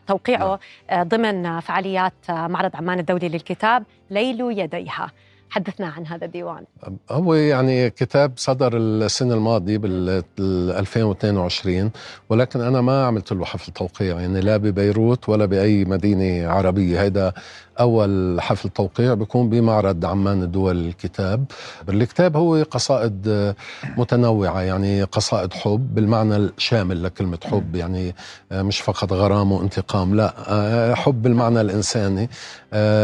توقيعه 0.07 0.61
نعم. 0.91 1.09
ضمن 1.09 1.61
فعاليات 1.61 2.13
معرض 2.29 2.77
عمان 2.77 2.99
الدولي 2.99 3.29
للكتاب 3.29 3.85
ليل 4.11 4.41
يديها 4.41 5.11
حدثنا 5.55 5.87
عن 5.87 6.07
هذا 6.07 6.25
الديوان. 6.25 6.65
هو 7.11 7.35
يعني 7.35 7.91
كتاب 7.91 8.33
صدر 8.37 8.77
السنة 8.77 9.35
الماضية 9.35 9.79
بال 9.79 10.25
2022 10.39 11.91
ولكن 12.29 12.61
أنا 12.61 12.81
ما 12.81 13.07
عملت 13.07 13.33
له 13.33 13.45
حفل 13.45 13.73
توقيع 13.73 14.21
يعني 14.21 14.41
لا 14.41 14.57
ببيروت 14.57 15.29
ولا 15.29 15.47
بأي 15.47 15.85
مدينة 15.85 16.49
عربية. 16.49 17.05
هذا 17.05 17.33
أول 17.81 18.41
حفل 18.41 18.69
توقيع 18.69 19.15
بيكون 19.15 19.49
بمعرض 19.51 20.05
عمان 20.05 20.43
الدول 20.43 20.87
الكتاب. 20.87 21.45
الكتاب 21.89 22.37
هو 22.37 22.63
قصائد 22.71 23.55
متنوعة 23.97 24.61
يعني 24.61 25.03
قصائد 25.03 25.53
حب 25.53 25.95
بالمعنى 25.95 26.37
الشامل 26.37 27.03
لكلمة 27.03 27.39
حب 27.45 27.77
يعني 27.77 28.15
مش 28.53 28.81
فقط 28.81 29.13
غرام 29.13 29.53
وانتقام 29.53 30.15
لا 30.15 30.95
حب 30.95 31.23
بالمعنى 31.23 31.61
الإنساني. 31.61 32.31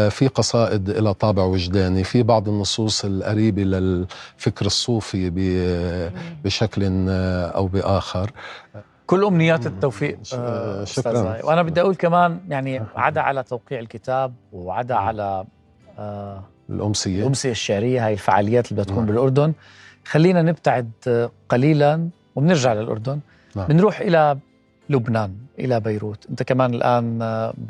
في 0.09 0.29
قصائد 0.35 0.89
إلى 0.89 1.13
طابع 1.13 1.43
وجداني 1.43 2.03
في 2.03 2.23
بعض 2.23 2.40
النصوص 2.47 3.05
القريبة 3.05 3.63
للفكر 3.63 4.65
الصوفي 4.65 5.29
بشكل 6.43 6.81
أو 7.55 7.67
بآخر. 7.67 8.31
كل 9.07 9.23
أمنيات 9.25 9.65
التوفيق 9.65 10.19
آه 10.33 10.83
شكرا. 10.83 11.45
وأنا 11.45 11.63
بدي 11.63 11.81
أقول 11.81 11.95
كمان 11.95 12.39
يعني 12.49 12.81
عدا 12.95 13.21
على 13.21 13.43
توقيع 13.43 13.79
الكتاب 13.79 14.33
وعدا 14.53 14.95
على 14.95 15.45
آه 15.99 16.43
الأمسية. 16.69 17.21
الأمسية 17.21 17.51
الشعرية 17.51 18.05
هاي 18.05 18.13
الفعاليات 18.13 18.71
اللي 18.71 18.81
بدها 18.81 18.85
تكون 18.93 19.05
نعم. 19.05 19.15
بالأردن. 19.15 19.53
خلينا 20.05 20.41
نبتعد 20.41 20.91
قليلا 21.49 22.09
وبنرجع 22.35 22.73
للأردن. 22.73 23.19
نعم. 23.55 23.67
بنروح 23.67 23.99
إلى 23.99 24.37
لبنان 24.91 25.31
إلى 25.59 25.79
بيروت. 25.79 26.25
أنت 26.29 26.43
كمان 26.43 26.73
الآن 26.73 27.19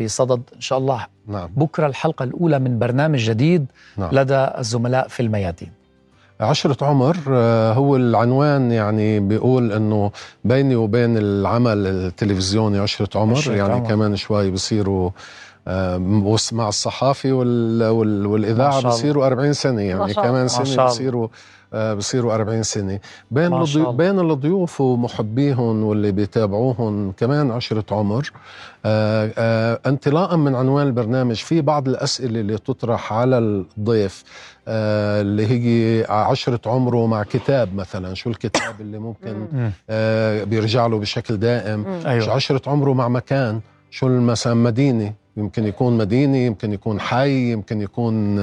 بصدد 0.01 0.41
إن 0.55 0.61
شاء 0.61 0.77
الله 0.79 1.05
نعم. 1.27 1.49
بكرة 1.55 1.87
الحلقة 1.87 2.23
الأولى 2.23 2.59
من 2.59 2.79
برنامج 2.79 3.19
جديد 3.29 3.65
نعم. 3.97 4.09
لدى 4.11 4.47
الزملاء 4.57 5.07
في 5.07 5.19
الميادين. 5.19 5.71
عشرة 6.39 6.85
عمر 6.85 7.17
آه، 7.29 7.73
هو 7.73 7.95
العنوان 7.95 8.71
يعني 8.71 9.19
بيقول 9.19 9.71
إنه 9.71 10.11
بيني 10.43 10.75
وبين 10.75 11.17
العمل 11.17 11.87
التلفزيوني 11.87 12.79
عشرة 12.79 13.19
عمر. 13.19 13.37
عشرة 13.37 13.55
يعني 13.55 13.73
عمر. 13.73 13.87
كمان 13.87 14.15
شوي 14.15 14.51
بصيروا 14.51 15.09
آه، 15.67 15.97
مع 16.51 16.67
الصحافي 16.67 17.31
والإذاعة 17.31 18.81
بصيروا 18.81 19.25
40 19.25 19.53
سنة. 19.53 19.81
يعني 19.81 20.13
كمان 20.13 20.47
سنة 20.47 20.85
بصيروا 20.85 21.27
آه، 21.27 21.29
بصيروا 21.73 22.33
40 22.35 22.63
سنة. 22.63 22.99
بين 23.31 23.53
الضيوف 23.53 23.95
بين 23.95 24.19
الضيوف 24.19 24.81
ومحبيهم 24.81 25.83
واللي 25.83 26.11
بيتابعوهم 26.11 27.11
كمان 27.11 27.51
عشرة 27.51 27.85
عمر. 27.91 28.31
آه، 28.85 29.31
آه، 29.37 29.79
انطلاقا 29.85 30.35
من 30.35 30.55
عنوان 30.55 30.87
البرنامج 30.87 31.35
في 31.35 31.61
بعض 31.61 31.87
الأسئلة 31.87 32.39
اللي 32.39 32.57
تطرح 32.57 33.13
على 33.13 33.37
الضيف 33.37 34.23
اللي 34.67 35.47
هي 35.47 36.05
عشرة 36.09 36.59
عمره 36.65 37.07
مع 37.07 37.23
كتاب 37.23 37.75
مثلا. 37.75 38.13
شو 38.13 38.29
الكتاب 38.29 38.81
اللي 38.81 38.99
ممكن 38.99 39.47
بيرجع 40.49 40.87
له 40.87 40.99
بشكل 40.99 41.37
دائم؟ 41.37 41.85
أيوة. 42.05 42.31
عشرة 42.31 42.61
عمره 42.69 42.93
مع 42.93 43.07
مكان؟ 43.07 43.61
شو 43.91 44.07
مثلا 44.07 44.53
مدينة؟ 44.53 45.20
يمكن 45.37 45.65
يكون 45.67 45.97
مدينة 45.97 46.37
يمكن 46.37 46.73
يكون 46.73 46.99
حي 46.99 47.51
يمكن 47.51 47.81
يكون 47.81 48.39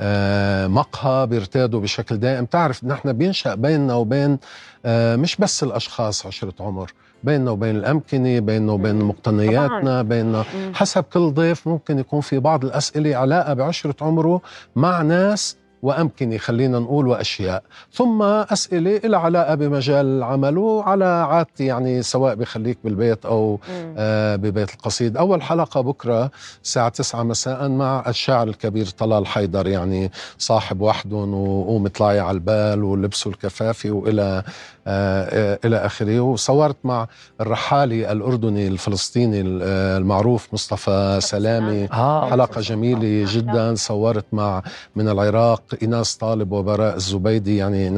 آه، 0.00 0.66
مقهى 0.66 1.26
بيرتادوا 1.26 1.80
بشكل 1.80 2.16
دائم. 2.16 2.44
تعرف 2.44 2.84
نحن 2.84 3.12
بينشأ 3.12 3.54
بيننا 3.54 3.94
وبين 3.94 4.38
آه، 4.84 5.16
مش 5.16 5.36
بس 5.36 5.62
الأشخاص 5.62 6.26
عشرة 6.26 6.54
عمر 6.60 6.92
بيننا 7.24 7.50
وبين 7.50 7.76
الأمكنة 7.76 8.38
بيننا 8.40 8.72
وبين 8.72 8.96
مقتنياتنا 8.96 10.02
بيننا 10.02 10.44
حسب 10.74 11.04
كل 11.04 11.30
ضيف 11.30 11.68
ممكن 11.68 11.98
يكون 11.98 12.20
في 12.20 12.38
بعض 12.38 12.64
الأسئلة 12.64 13.16
علاقة 13.16 13.54
بعشرة 13.54 13.94
عمره 14.00 14.40
مع 14.76 15.02
ناس 15.02 15.56
وأمكنة 15.82 16.38
خلينا 16.38 16.78
نقول 16.78 17.06
وأشياء. 17.08 17.62
ثم 17.92 18.22
أسئلة 18.22 18.96
إلى 18.96 19.16
علاقة 19.16 19.54
بمجال 19.54 20.06
العمل 20.06 20.58
وعلى 20.58 21.04
عادتي 21.04 21.66
يعني 21.66 22.02
سواء 22.02 22.34
بخليك 22.34 22.78
بالبيت 22.84 23.26
أو 23.26 23.60
آه 23.96 24.36
ببيت 24.36 24.74
القصيد. 24.74 25.16
أول 25.16 25.42
حلقة 25.42 25.80
بكرة 25.80 26.30
الساعة 26.64 26.88
9 26.88 27.22
مساء 27.22 27.68
مع 27.68 28.04
الشاعر 28.08 28.48
الكبير 28.48 28.86
طلال 28.86 29.26
حيدر 29.26 29.66
يعني 29.66 30.10
صاحب 30.38 30.80
وحدهم 30.80 31.34
وقوم 31.34 31.86
اطلعي 31.86 32.20
على 32.20 32.34
البال 32.34 32.84
ولبسوا 32.84 33.32
الكفافي 33.32 33.90
وإلى 33.90 34.42
آه 34.86 35.58
إلى 35.64 35.76
آخره. 35.76 36.20
وصورت 36.20 36.76
مع 36.84 37.06
الرحالي 37.40 38.12
الأردني 38.12 38.68
الفلسطيني 38.68 39.40
المعروف 39.40 40.48
مصطفى 40.54 41.18
سلامي. 41.22 41.84
آه. 41.92 42.30
حلقة 42.30 42.60
جميلة 42.60 43.26
جدا. 43.32 43.74
صورت 43.74 44.24
مع 44.32 44.62
من 44.96 45.08
العراق 45.08 45.62
إيناس 45.82 46.16
طالب 46.16 46.52
وبراء 46.52 46.96
الزبيدي 46.96 47.56
يعني 47.56 47.90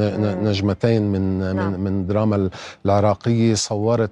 نجمتين 0.43 1.01
من 1.01 1.39
نعم. 1.55 1.73
من 1.73 1.79
من 1.79 2.07
دراما 2.07 2.49
العراقية 2.85 3.53
صورت 3.53 4.11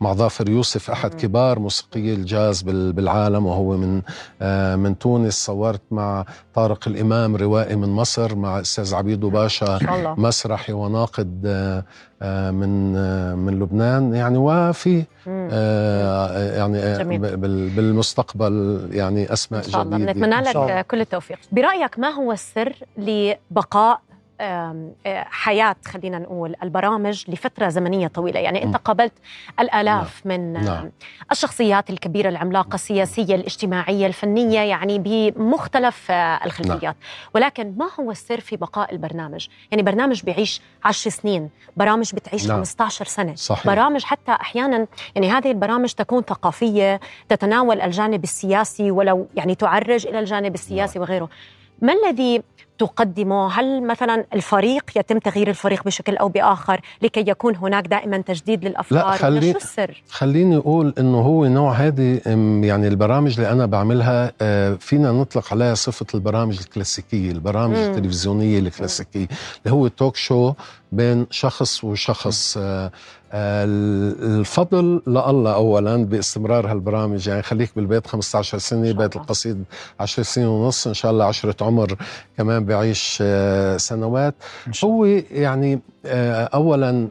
مع 0.00 0.12
ظافر 0.12 0.48
يوسف 0.48 0.90
أحد 0.90 1.14
كبار 1.14 1.58
موسيقي 1.58 2.14
الجاز 2.14 2.62
بالعالم 2.62 3.46
وهو 3.46 3.76
من 3.76 4.02
آه، 4.42 4.76
من 4.76 4.98
تونس. 4.98 5.44
صورت 5.44 5.82
مع 5.90 6.24
طارق 6.54 6.88
الإمام 6.88 7.36
روائي 7.36 7.76
من 7.76 7.88
مصر 7.88 8.34
مع 8.34 8.60
أستاذ 8.60 8.94
عبيدو 8.94 9.30
باشا 9.30 9.78
مسرحي 10.18 10.72
وناقد 10.72 11.42
آه، 12.22 12.50
من 12.50 12.92
من 13.36 13.58
لبنان. 13.60 14.14
يعني 14.14 14.38
وفي 14.38 15.04
يعني 15.26 16.98
بالمستقبل 17.76 18.88
يعني 18.92 19.32
أسماء 19.32 19.66
إن 19.66 19.70
شاء 19.70 19.82
الله. 19.82 19.96
جديدة. 19.96 20.12
نتمنى 20.12 20.40
لك 20.40 20.86
كل 20.86 21.00
التوفيق. 21.00 21.38
برأيك 21.52 21.98
ما 21.98 22.08
هو 22.08 22.32
السر 22.32 22.72
لبقاء 22.98 23.94
آه، 23.94 24.07
حياة 25.30 25.76
خلينا 25.86 26.18
نقول 26.18 26.54
البرامج 26.62 27.24
لفترة 27.30 27.68
زمنية 27.68 28.06
طويلة. 28.06 28.40
يعني 28.40 28.62
أنت 28.62 28.76
قابلت 28.76 29.12
الآلاف 29.60 30.26
من 30.26 30.56
آم، 30.56 30.64
نعم. 30.64 30.90
الشخصيات 31.32 31.90
الكبيرة 31.90 32.28
العملاقة 32.28 32.74
السياسية 32.74 33.34
الاجتماعية 33.34 34.06
الفنية 34.06 34.60
يعني 34.60 34.98
بمختلف 34.98 36.10
الخلفيات. 36.10 36.96
ولكن 37.34 37.74
ما 37.76 37.88
هو 38.00 38.10
السر 38.10 38.40
في 38.40 38.56
بقاء 38.56 38.92
البرنامج؟ 38.92 39.48
يعني 39.70 39.82
برنامج 39.82 40.22
بيعيش 40.22 40.60
10 40.84 41.10
سنين 41.10 41.50
برامج 41.76 42.14
بتعيش 42.14 42.46
نعم. 42.46 42.56
15 42.56 43.04
سنة. 43.04 43.34
صحيح. 43.34 43.66
برامج 43.66 44.04
حتى 44.04 44.32
أحيانا 44.32 44.86
يعني 45.14 45.30
هذه 45.30 45.50
البرامج 45.50 45.92
تكون 45.92 46.22
ثقافية 46.22 47.00
تتناول 47.28 47.80
الجانب 47.80 48.24
السياسي 48.24 48.90
ولو 48.90 49.26
يعني 49.36 49.54
تعرج 49.54 50.06
إلى 50.06 50.18
الجانب 50.18 50.54
السياسي 50.54 50.98
وغيره. 50.98 51.28
ما 51.82 51.92
الذي 51.92 52.42
تقدمه؟ 52.78 53.52
هل 53.52 53.86
مثلا 53.86 54.24
الفريق 54.34 54.84
يتم 54.96 55.18
تغيير 55.18 55.48
الفريق 55.48 55.84
بشكل 55.84 56.16
أو 56.16 56.28
بآخر 56.28 56.80
لكي 57.02 57.24
يكون 57.30 57.56
هناك 57.56 57.86
دائما 57.86 58.18
تجديد 58.18 58.64
للأفكار؟ 58.64 59.04
ولا 59.06 59.16
خلي- 59.16 59.52
شو 59.52 59.58
السر؟ 59.58 60.02
خليني 60.10 60.56
أقول 60.56 60.94
إنه 60.98 61.20
هو 61.20 61.46
نوع 61.46 61.72
هذه 61.72 62.20
يعني 62.66 62.88
البرامج 62.88 63.34
اللي 63.40 63.52
أنا 63.52 63.66
بعملها 63.66 64.32
آه، 64.42 64.74
فينا 64.74 65.12
نطلق 65.12 65.52
عليها 65.52 65.74
صفة 65.74 66.06
البرامج 66.14 66.58
الكلاسيكية، 66.58 67.30
البرامج 67.30 67.76
مم. 67.76 67.82
التلفزيونية 67.84 68.58
الكلاسيكية 68.58 69.28
اللي 69.64 69.76
هو 69.76 69.88
توك 69.88 70.16
شو 70.16 70.52
بين 70.92 71.26
شخص 71.30 71.84
وشخص. 71.84 72.56
آه، 72.60 72.90
آه، 73.32 73.64
الفضل 74.40 75.02
لله 75.06 75.54
اولا 75.54 75.96
باستمرار 76.04 76.72
هالبرامج. 76.72 77.28
يعني 77.28 77.42
خليك 77.42 77.70
بالبيت 77.76 78.06
15 78.06 78.58
سنة 78.58 78.92
بيت. 78.92 79.16
القصيد 79.16 79.64
10 80.00 80.22
سنين 80.22 80.46
ونص. 80.46 80.86
إن 80.86 80.94
شاء 80.94 81.10
الله 81.10 81.24
عشرة 81.24 81.64
عمر 81.64 81.96
كمان 82.38 82.64
بعيش 82.64 83.18
آه، 83.22 83.76
سنوات. 83.76 84.34
هو 84.84 85.04
يعني 85.30 85.80
اولا 86.06 87.08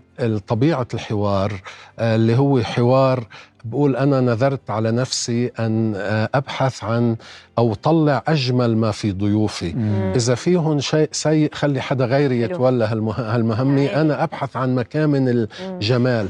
طبيعة 0.47 0.87
الحوار 0.93 1.61
آه، 1.99 2.15
اللي 2.15 2.37
هو 2.37 2.61
حوار 2.61 3.27
بقول 3.65 3.95
أنا 3.95 4.21
نذرت 4.21 4.69
على 4.69 4.91
نفسي 4.91 5.51
أن 5.59 5.93
آه، 5.95 6.29
أبحث 6.35 6.83
عن 6.83 7.15
أو 7.57 7.73
طلع 7.73 8.23
أجمل 8.27 8.77
ما 8.77 8.91
في 8.91 9.11
ضيوفي. 9.11 9.73
مم. 9.73 10.11
إذا 10.15 10.35
فيهم 10.35 10.79
شيء 10.79 11.09
سيء 11.11 11.49
خلي 11.53 11.81
حدا 11.81 12.05
غيري. 12.05 12.41
يتولى 12.41 12.85
هالمه- 12.85 13.19
هالمهمة. 13.19 13.81
يعني- 13.81 14.01
أنا 14.01 14.23
أبحث 14.23 14.55
عن 14.57 14.75
مكامن 14.75 15.47
الجمال 15.61 16.27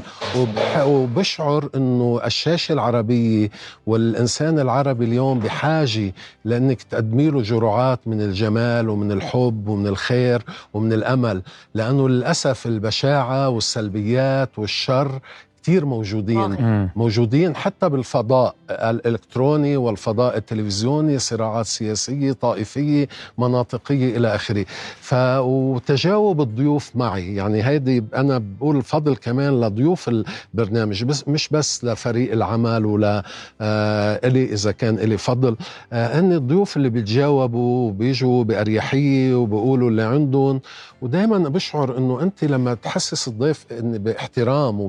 وبشعر 0.86 1.68
إنه 1.74 2.20
الشاشة 2.24 2.72
العربية 2.72 3.50
والإنسان 3.86 4.58
العربي 4.58 5.04
اليوم 5.04 5.38
بحاجة 5.40 6.12
لأنك 6.44 6.82
تقدمي 6.82 7.30
له 7.30 7.42
جرعات 7.42 8.00
من 8.06 8.20
الجمال 8.20 8.88
ومن 8.88 9.12
الحب 9.12 9.68
ومن 9.68 9.86
الخير 9.86 10.42
ومن 10.74 10.92
الأمل. 10.92 11.42
لأنه 11.74 12.08
للأسف 12.08 12.57
البشاعة 12.66 13.48
والسلبيات 13.48 14.58
والشر 14.58 15.20
كثير 15.62 15.84
موجودين. 15.84 16.50
مم. 16.50 16.90
موجودين 16.96 17.56
حتى 17.56 17.88
بالفضاء 17.88 18.54
الإلكتروني 18.70 19.76
والفضاء 19.76 20.36
التلفزيوني 20.36 21.18
صراعات 21.18 21.66
سياسية 21.66 22.32
طائفية 22.32 23.08
مناطقية 23.38 24.16
إلى 24.16 24.34
آخره. 24.34 24.64
ف 25.00 25.14
وتجاوب 25.38 26.40
الضيوف 26.40 26.96
معي. 26.96 27.34
يعني 27.34 27.62
هيدي 27.66 28.04
أنا 28.14 28.38
بقول 28.38 28.76
الفضل 28.76 29.16
كمان 29.16 29.60
لضيوف 29.60 30.08
البرنامج 30.08 31.04
بس 31.04 31.28
مش 31.28 31.48
بس 31.48 31.84
لفريق 31.84 32.32
العمل 32.32 32.86
ولا 32.86 33.22
آه 33.60 34.20
إلي 34.24 34.44
إذا 34.52 34.72
كان 34.72 34.94
إلي 34.98 35.16
فضل. 35.18 35.56
آه 35.92 36.20
هن 36.20 36.32
الضيوف 36.32 36.76
اللي 36.76 36.88
بيتجاوبوا 36.88 37.88
وبيجوا 37.88 38.44
بأريحية 38.44 39.34
وبيقولوا 39.34 39.90
اللي 39.90 40.02
عندهم. 40.02 40.60
ودائما 41.02 41.38
بشعر 41.38 41.98
إنه 41.98 42.22
أنت 42.22 42.44
لما 42.44 42.74
تحسس 42.74 43.28
الضيف 43.28 43.66
إن 43.72 43.98
بإحترام 43.98 44.80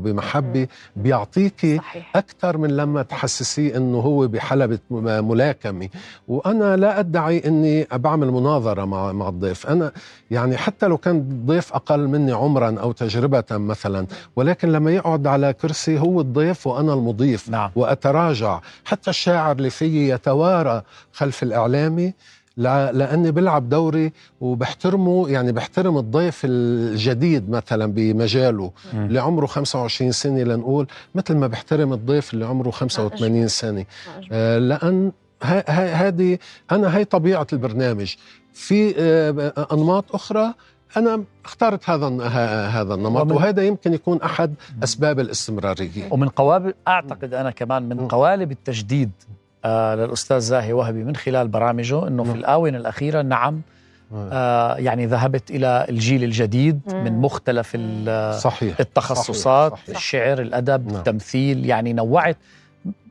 وبمحبه 0.63 1.03
بيعطيكي 1.03 1.79
أكثر 2.15 2.57
من 2.57 2.69
لما 2.77 3.01
تحسسيه 3.01 3.77
إنه 3.77 3.97
هو 3.99 4.27
بحلبة 4.27 4.79
م- 4.91 5.27
ملاكمة. 5.29 5.89
وأنا 6.27 6.75
لا 6.77 6.99
أدعي 6.99 7.43
إني 7.45 7.87
بعمل 7.93 8.31
مناظرة 8.31 8.85
مع 8.85 9.11
مع 9.11 9.29
الضيف. 9.29 9.67
أنا 9.67 9.91
يعني 10.31 10.57
حتى 10.57 10.87
لو 10.87 10.97
كان 10.97 11.15
الضيف 11.17 11.73
أقل 11.73 12.07
مني 12.07 12.31
عمرا 12.31 12.79
أو 12.79 12.91
تجربة 12.91 13.43
مثلا 13.51 14.07
ولكن 14.35 14.71
لما 14.71 14.91
يقعد 14.91 15.27
على 15.27 15.53
كرسي 15.53 15.99
هو 15.99 16.21
الضيف 16.21 16.67
وأنا 16.67 16.93
المضيف 16.93 17.49
نعم. 17.49 17.71
وأتراجع. 17.75 18.59
حتى 18.85 19.09
الشاعر 19.09 19.55
اللي 19.55 19.69
فيي 19.69 20.09
يتوارى 20.09 20.81
خلف 21.13 21.43
الإعلامي 21.43 22.05
لا- 22.07 22.13
لأني 22.59 23.31
بلعب 23.31 23.69
دوري 23.69 24.11
وبحترمه 24.41 25.29
يعني 25.29 25.51
بحترم 25.51 25.97
الضيف 25.97 26.41
الجديد 26.45 27.49
مثلا 27.49 27.85
بمجاله. 27.85 28.71
اللي 28.93 29.19
عمره 29.19 29.45
25 29.45 30.11
سنة 30.11 30.43
لنقول 30.43 30.87
مثل 31.15 31.35
ما 31.35 31.47
بحترم 31.47 31.93
الضيف 31.93 32.33
اللي 32.33 32.45
عمره 32.45 32.71
85 32.71 33.47
سنة. 33.47 33.85
آه، 34.31 34.57
لأن 34.57 35.11
هذه 35.67 36.37
أنا 36.71 36.97
هي 36.97 37.05
طبيعة 37.05 37.47
البرنامج. 37.53 38.15
في 38.53 38.93
آه، 38.97 39.67
أنماط 39.73 40.15
أخرى 40.15 40.53
أنا 40.97 41.23
اخترت 41.45 41.89
هذا 41.89 42.07
هذا 42.67 42.93
النمط 42.93 43.31
وهذا 43.31 43.63
يمكن 43.63 43.93
يكون 43.93 44.21
أحد 44.21 44.53
أسباب 44.83 45.19
الاستمرارية. 45.19 46.07
ومن 46.11 46.27
قوالب 46.27 46.73
أعتقد 46.87 47.33
أنا 47.33 47.51
كمان 47.51 47.83
من. 47.89 48.07
قوالب 48.07 48.51
التجديد. 48.51 49.11
آه 49.65 49.95
للأستاذ 49.95 50.39
زاهي 50.39 50.73
وهبي 50.73 51.03
من 51.03 51.15
خلال 51.15 51.47
برامجه 51.47 52.07
إنه 52.07 52.23
في 52.23 52.29
نعم. 52.29 52.39
الآونة 52.39 52.77
الأخيرة 52.77 53.21
نعم 53.21 53.61
آه، 54.13 54.29
آه 54.31 54.75
يعني 54.77 55.05
ذهبت 55.05 55.51
إلى 55.51 55.85
الجيل 55.89 56.23
الجديد 56.23 56.79
مم. 56.87 57.03
من 57.03 57.17
مختلف 57.21 57.77
صحيح 58.39 58.79
التخصصات 58.79 59.71
صحيح، 59.71 59.83
صحيح. 59.85 59.95
الشعر 59.97 60.41
الأدب 60.41 60.87
نعم. 60.87 60.95
التمثيل 60.95 61.65
يعني 61.65 61.93
نوعت 61.93 62.37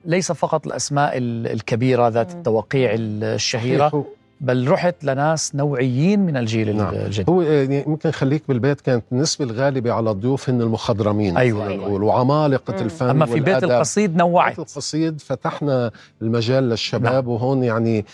ليس 0.05 0.33
فقط 0.33 0.67
الأسماء 0.67 1.19
ال- 1.19 1.47
الكبيرة 1.47 2.09
ذات. 2.09 2.33
التوقيع 2.33 2.91
الشهيرة 2.99 4.05
بل 4.41 4.69
رحت 4.71 5.05
لناس 5.05 5.55
نوعيين 5.55 6.21
من 6.21 6.37
الجيل 6.37 6.77
نعم. 6.77 6.95
الجديد 6.95 7.31
هو 7.31 7.43
يعني 7.43 7.85
يمكن 7.87 8.11
خليك 8.11 8.43
بالبيت 8.49 8.81
كانت 8.81 9.05
النسبة 9.13 9.45
الغالبة 9.45 9.93
على 9.93 10.11
الضيوف 10.11 10.51
هن 10.51 10.61
المخضرمين 10.63 11.37
أيوة. 11.37 11.65
خلينا 11.67 11.83
نقول 11.83 12.03
وعمالقة 12.03 12.75
مم. 12.79 12.85
الفن 12.85 13.09
أما 13.09 13.27
في 13.27 13.35
بيت 13.35 13.49
والأدب. 13.55 13.71
القصيد 13.71 14.17
نوعت 14.17 14.57
بيت 14.57 14.59
القصيد 14.71 15.21
فتحنا 15.21 15.91
المجال 16.23 16.69
للشباب 16.69 17.13
نعم. 17.25 17.29
وهون 17.29 17.65
يعني 17.65 18.05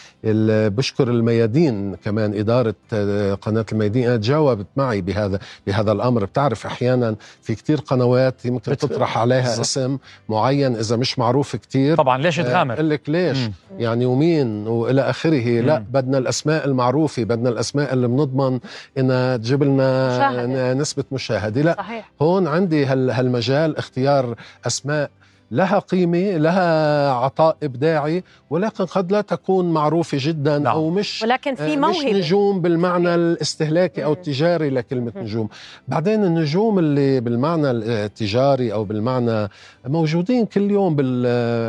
بشكر 0.68 1.08
الميادين 1.08 1.94
كمان 1.94 2.34
إدارة 2.34 2.74
آه، 2.92 3.34
قناة 3.34 3.66
الميادين 3.72 4.20
تجاوبت 4.20 4.66
معي 4.76 5.00
بهذا 5.00 5.38
بهذا 5.66 5.92
الأمر 5.92 6.24
بتعرف 6.24 6.66
أحيانا 6.66 7.16
في 7.42 7.54
كتير 7.54 7.80
قنوات 7.80 8.44
يمكن 8.44 8.72
بت- 8.72 8.80
تطرح 8.82 9.18
عليها 9.18 9.40
بالضبط. 9.42 9.60
اسم 9.60 9.98
معين 10.28 10.76
إذا 10.76 10.96
مش 10.96 11.18
معروف 11.18 11.56
كتير 11.56 11.96
طبعا 11.96 12.18
ليش 12.18 12.40
آه، 12.40 12.42
تغامر 12.42 12.82
لك 12.82 13.08
ليش 13.08 13.38
مم. 13.38 13.52
يعني 13.78 14.06
ومين 14.06 14.66
وإلى 14.66 15.00
آخره 15.00 15.60
لا 15.60 15.78
مم. 15.78 15.84
بدنا 16.14 16.22
الأسماء 16.22 16.64
المعروفة 16.66 17.24
بدنا 17.24 17.48
الأسماء 17.48 17.92
اللي 17.92 18.08
بنضمن 18.08 18.60
انها 18.98 19.36
تجيب 19.36 19.62
لنا 19.62 20.74
نسبة 20.74 21.04
مشاهدة. 21.12 21.62
لا 21.62 21.74
صحيح. 21.78 22.10
هون 22.22 22.46
عندي 22.46 22.86
هال 22.86 23.10
هالمجال 23.10 23.76
اختيار 23.76 24.34
أسماء. 24.66 25.10
لها 25.50 25.78
قيمة 25.78 26.36
لها 26.36 27.10
عطاء 27.12 27.56
إبداعي 27.62 28.24
ولكن 28.50 28.84
قد 28.84 29.12
لا 29.12 29.20
تكون 29.20 29.70
معروفة 29.72 30.18
جدا 30.20 30.58
نعم. 30.58 30.74
أو 30.76 30.90
مش 30.90 31.22
ولكن 31.22 31.54
في 31.54 31.72
آه، 31.72 31.76
مش 31.76 31.96
موهبة 31.96 32.12
نجوم 32.18 32.60
بالمعنى. 32.60 33.14
الاستهلاكي 33.14 34.04
أو 34.04 34.10
مم. 34.10 34.16
التجاري 34.16 34.70
لكلمة 34.70 35.12
مم. 35.16 35.22
نجوم 35.22 35.48
بعدين 35.88 36.24
النجوم 36.24 36.78
اللي 36.78 37.20
بالمعنى 37.20 37.70
التجاري 37.70 38.72
أو 38.72 38.84
بالمعنى 38.84 39.48
موجودين 39.86 40.46
كل 40.46 40.70
يوم 40.70 40.96
بال 40.96 41.24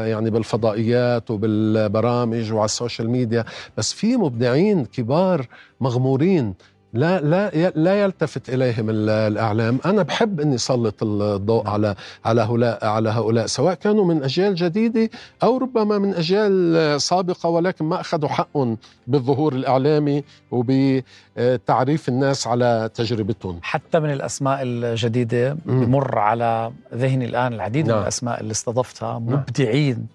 يعني 0.10 0.30
بالفضائيات 0.30 1.32
وبالبرامج 1.32 2.54
وعلى 2.54 2.66
ال 2.66 2.72
social 2.72 3.10
media 3.10 3.46
بس 3.78 3.94
في 3.94 4.18
مبدعين 4.18 4.86
كبار 4.86 5.48
مغمورين 5.82 6.54
لا 6.96 7.22
لا 7.22 7.70
لا 7.76 8.04
يلتفت 8.04 8.50
إليهم 8.50 8.90
ال- 8.90 9.10
الإعلام 9.10 9.80
أنا 9.86 10.02
بحب 10.04 10.40
إني 10.40 10.58
سلط 10.58 11.04
الضوء 11.04 11.68
على 11.68 11.96
على 12.26 12.42
هؤلاء 12.42 12.86
على 12.86 13.10
هؤلاء 13.10 13.46
سواء 13.46 13.74
كانوا 13.74 14.06
من 14.06 14.24
أجيال 14.24 14.56
جديدة 14.56 15.10
أو 15.44 15.58
ربما 15.58 15.98
من 15.98 16.14
أجيال 16.14 17.02
سابقة 17.02 17.50
ولكن 17.50 17.86
ما 17.86 18.02
أخذوا 18.02 18.30
حقهم 18.30 18.78
بالظهور 19.08 19.54
الإعلامي 19.54 20.24
وبتعريف 20.52 22.10
الناس 22.10 22.48
على 22.48 22.90
تجربتهم 22.94 23.60
حتى 23.62 24.00
من 24.00 24.12
الأسماء 24.12 24.60
الجديدة. 24.64 25.58
بمر 25.66 26.18
على 26.20 26.72
ذهني 26.94 27.26
الآن 27.26 27.54
العديد 27.54 27.86
من 27.86 27.92
نعم. 27.92 28.02
الأسماء 28.02 28.42
اللي 28.42 28.52
استضفتها 28.52 29.20
مبدعين 29.20 30.08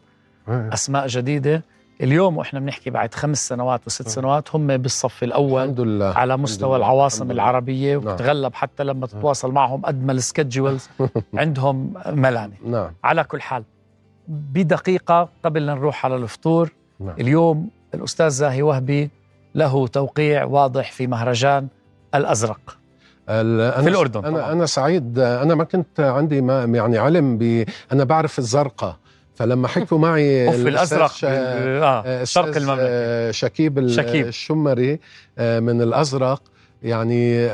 آه. 0.49 0.71
أسماء 0.73 1.07
جديدة 1.07 1.63
اليوم 2.03 2.37
وإحنا 2.37 2.61
بنحكي 2.61 2.91
بعد 2.91 3.15
خمس 3.15 3.49
سنوات 3.49 3.81
وست 3.87 4.07
آه. 4.07 4.11
سنوات 4.11 4.55
هم 4.57 4.67
بالصف 4.77 5.23
الأول 5.23 5.63
الحمد 5.63 5.81
لله 5.81 6.07
على 6.07 6.25
الحمد 6.35 6.43
مستوى 6.43 6.69
لله. 6.69 6.77
العواصم 6.77 7.17
الحمد. 7.23 7.31
العربية 7.31 7.99
نعم. 7.99 8.51
حتى 8.53 8.85
لما 8.85 9.07
تتواصل 9.07 9.53
معهم 9.53 9.81
قد 9.87 10.05
ما 10.05 10.13
السكجولز 10.13 10.89
عندهم 11.35 11.95
ملانة 12.07 12.55
نعم 12.67 12.91
على 13.05 13.25
كل 13.25 13.41
حال 13.41 13.65
بدقيقة 14.29 15.29
قبل 15.45 15.67
نروح 15.67 16.05
على 16.07 16.17
الفطور 16.17 16.73
نعم 17.01 17.15
اليوم 17.21 17.71
الأستاذ 17.95 18.29
زاهي 18.29 18.63
وهبي 18.63 19.11
له 19.55 19.87
توقيع 19.87 20.45
واضح 20.45 20.93
في 20.93 21.07
مهرجان 21.07 21.69
الأزرق 22.15 22.77
أنا 23.29 23.71
في 23.83 23.89
الأردن 23.89 24.25
أنا 24.25 24.39
طبعاً. 24.39 24.53
أنا 24.53 24.67
سعيد 24.67 25.19
أنا 25.19 25.55
ما 25.55 25.65
كنت 25.65 26.01
عندي 26.01 26.41
ما 26.41 26.65
يعني 26.65 26.99
علم 26.99 27.39
ب 27.39 27.65
أنا 27.93 28.05
بعرف 28.05 28.39
الزرقاء 28.39 28.97
فلما 29.41 29.69
حكوا 29.69 29.99
معي 29.99 30.45
الأستاذ 30.49 30.67
الأزرق 30.67 31.13
شا- 31.13 31.29
آه 31.29 32.03
آه، 32.07 32.25
شرق 32.25 32.57
المملكة 32.57 32.83
آه، 32.83 33.31
شكيب, 33.31 33.89
شكيب. 33.89 34.27
الشمري 34.27 35.01
آه، 35.39 35.61
من 35.61 35.83
الأزرق 35.83 36.43
يعني 36.83 37.49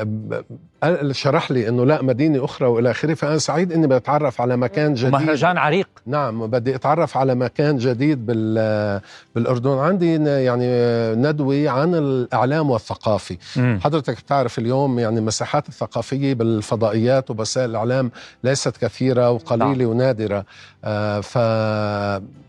شرح 1.11 1.51
لي 1.51 1.69
إنه 1.69 1.85
لا 1.85 2.01
مدينة 2.01 2.45
أخرى 2.45 2.67
وإلى 2.67 2.91
آخره 2.91 3.13
فأنا 3.13 3.37
سعيد 3.37 3.71
إني 3.71 3.87
بتعرف 3.87 4.41
على 4.41 4.57
مكان 4.57 4.93
جديد. 4.93 5.11
مهرجان 5.11 5.57
عريق. 5.57 5.89
نعم 6.05 6.47
بدي 6.47 6.75
أتعرف 6.75 7.17
على 7.17 7.35
مكان 7.35 7.77
جديد 7.77 8.25
بال 8.25 9.01
بالأردن. 9.35 9.77
عندي 9.77 10.15
يعني 10.25 10.67
ندوة 11.15 11.69
عن 11.69 11.95
الإعلام 11.95 12.69
والثقافي 12.69 13.37
مم. 13.55 13.79
حضرتك 13.83 14.17
بتعرف 14.21 14.59
اليوم 14.59 14.99
يعني 14.99 15.19
المساحات 15.19 15.69
الثقافية 15.69 16.33
بالفضائيات 16.33 17.31
ووسائل 17.31 17.69
الإعلام 17.69 18.11
ليست 18.43 18.77
كثيرة 18.77 19.31
وقليلة 19.31 19.73
نعم. 19.85 19.87
ونادرة. 19.89 20.45
آه 20.83 21.19
ف 21.21 21.35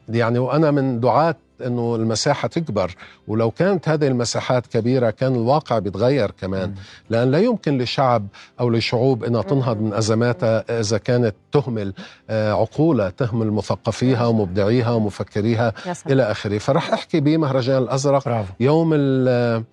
يعني 0.09 0.39
وأنا 0.39 0.71
من 0.71 1.01
دعاة 1.01 1.35
إنه 1.67 1.97
المساحة 1.97 2.49
تكبر 2.49 2.95
ولو 3.29 3.51
كانت 3.51 3.89
هذه 3.89 4.07
المساحات 4.07 4.67
كبيرة 4.67 5.11
كان 5.11 5.35
الواقع 5.35 5.79
بيتغير 5.79 6.31
كمان. 6.31 6.75
لأن 7.11 7.31
لا 7.31 7.39
يمكن 7.39 7.79
لشعب 7.79 8.27
أو 8.61 8.71
لشعوب 8.71 9.25
إنها 9.25 9.43
تنهض 9.43 9.81
من 9.81 9.93
أزماتها 9.95 10.81
إذا 10.81 10.99
كانت 10.99 11.35
تهمل 11.53 11.93
آه، 12.31 12.53
عقولها 12.53 13.11
تهمل 13.11 13.51
مثقفيها 13.53 14.27
ومبدعيها 14.27 14.91
ومفكريها. 14.91 15.73
إلى 16.13 16.23
آخره. 16.31 16.59
فرح 16.59 16.93
أحكي 16.93 17.21
بمهرجان 17.21 17.83
الأزرق 17.83 18.25
برافو. 18.25 18.53
يوم 18.61 18.91
ال- 18.95 19.65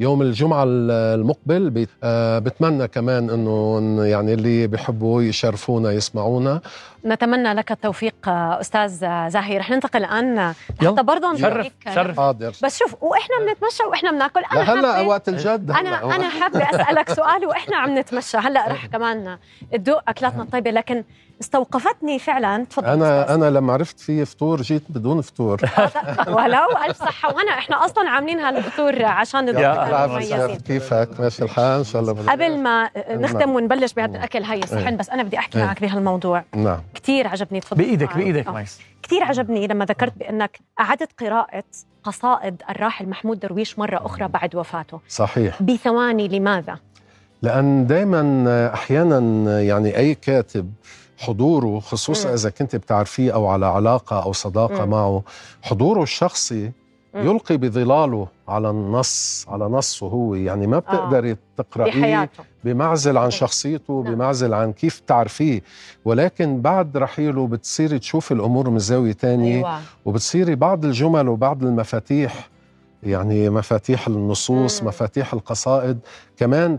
يوم 0.00 0.22
الجمعة 0.22 0.64
المقبل 0.68 1.86
آه، 2.04 2.38
بتمنى 2.38 2.88
كمان 2.88 3.30
إنه 3.30 3.76
إن 3.78 3.98
يعني 3.98 4.32
اللي 4.34 4.66
بيحبوا 4.66 5.22
يشرفونا 5.22 5.92
يسمعونا. 5.92 6.60
نتمنى 7.06 7.52
لك 7.52 7.72
التوفيق 7.72 8.14
آه، 8.28 8.60
أستاذ 8.60 9.04
آه، 9.04 9.28
زاهي. 9.28 9.58
رح 9.58 9.70
ننتقل 9.70 10.04
الآن. 10.04 10.36
يلا. 10.82 10.92
حتى 10.92 11.02
برضه 11.02 11.34
شرف 11.36 11.52
نوريك- 11.54 11.94
شرف. 11.94 12.16
حاضر. 12.20 12.52
بس 12.62 12.78
شوف 12.78 12.94
وإحنا 13.02 13.36
بنتمشى 13.46 13.82
وإحنا 13.84 14.10
بناكل. 14.10 14.40
أنا 14.52 14.58
لا 14.64 14.72
هلا 14.74 15.02
حابة- 15.04 15.06
وقت 15.08 15.28
الجد 15.28 15.70
أنا 15.70 15.80
هلا 16.06 16.16
أنا 16.16 16.28
حابة 16.28 16.62
أسألك 16.62 17.10
سؤال 17.12 17.46
وإحنا 17.46 17.76
عم 17.76 17.98
نتمشى. 17.98 18.36
هلا 18.36 18.68
رح 18.68 18.86
كمان 18.92 19.38
تدوق 19.72 20.00
أكلاتنا 20.08 20.42
الطيبة 20.42 20.70
لكن 20.70 21.04
استوقفتني 21.40 22.18
فعلا 22.18 22.64
تفضل 22.64 22.86
أنا 22.86 23.22
أستاذ. 23.22 23.34
أنا 23.34 23.50
لما 23.50 23.72
عرفت 23.72 24.00
في 24.00 24.24
فطور 24.24 24.62
جيت 24.62 24.82
بدون 24.88 25.20
فطور 25.20 25.60
ولو 26.36 26.66
ألف 26.86 26.98
صحة 26.98 27.34
وانا 27.34 27.50
إحنا 27.50 27.84
أصلا 27.84 28.10
عاملين 28.10 28.38
هالفطور 28.40 29.04
عشان 29.04 29.48
المميزين 29.48 30.56
كيفك 30.56 31.08
ماشي 31.18 31.42
الحال 31.42 31.78
إن 31.78 31.84
شاء 31.84 32.02
الله. 32.02 32.32
قبل 32.32 32.58
ما 32.58 32.90
نختم 33.10 33.50
ونبلش 33.50 33.92
بهذا 33.92 34.06
نعم. 34.06 34.16
الأكل 34.16 34.42
هاي 34.42 34.58
الصحن 34.58 34.86
إيه. 34.86 34.96
بس 34.96 35.10
أنا 35.10 35.22
بدي 35.22 35.38
أحكي 35.38 35.58
إيه. 35.58 35.64
معك 35.64 35.80
بهالموضوع 35.80 36.44
نعم 36.54 36.80
كثير 36.94 37.28
عجبني 37.28 37.60
تفضل 37.60 37.84
بإيدك. 37.84 38.16
بإيدك 38.16 38.46
آه. 38.46 38.52
ميس 38.52 38.80
كثير 39.02 39.22
عجبني 39.22 39.66
لما 39.66 39.84
ذكرت 39.84 40.18
بأنك 40.18 40.58
أعدت 40.80 41.20
قراءة 41.20 41.64
قصائد 42.04 42.62
الراحل 42.70 43.08
محمود 43.08 43.40
درويش 43.40 43.78
مرة 43.78 44.06
أخرى 44.06 44.28
بعد 44.28 44.56
وفاته 44.56 45.00
صحيح 45.08 45.62
بثواني 45.62 46.28
لماذا 46.28 46.78
لأن 47.42 47.86
دائما 47.86 48.70
أحيانا 48.74 49.20
يعني 49.62 49.96
أي 49.96 50.14
كاتب 50.14 50.72
حضوره 51.18 51.80
خصوصا. 51.80 52.34
إذا 52.34 52.50
كنت 52.50 52.76
بتعرفيه 52.76 53.34
أو 53.34 53.46
على 53.46 53.66
علاقة 53.66 54.22
أو 54.22 54.32
صداقة 54.32 54.84
مم. 54.84 54.90
معه 54.90 55.22
حضوره 55.62 56.02
الشخصي. 56.02 56.72
يلقي 57.14 57.56
بظلاله 57.56 58.28
على 58.48 58.70
النص 58.70 59.46
على 59.48 59.64
نصه 59.64 60.06
هو 60.06 60.34
يعني 60.34 60.66
ما 60.66 60.78
بتقدري 60.78 61.36
تقرأيه 61.56 61.90
بحياته 62.00 62.44
بمعزل 62.64 63.16
عن 63.18 63.30
شخصيته 63.30 64.02
نعم. 64.02 64.14
بمعزل 64.14 64.54
عن 64.54 64.72
كيف 64.72 65.02
تعرفيه 65.06 65.62
ولكن 66.04 66.60
بعد 66.60 66.96
رحيله 66.96 67.46
بتصيري 67.46 67.98
تشوفي 67.98 68.34
الأمور 68.34 68.70
من 68.70 68.78
زاوية 68.78 69.12
تانية 69.12 69.56
أيوه 69.56 69.80
وبتصيري 70.04 70.54
بعض 70.54 70.84
الجمل 70.84 71.28
وبعض 71.28 71.62
المفاتيح 71.62 72.48
يعني 73.02 73.50
مفاتيح 73.50 74.08
النصوص 74.08 74.82
مم. 74.82 74.88
مفاتيح 74.88 75.32
القصائد 75.32 75.98
كمان 76.36 76.78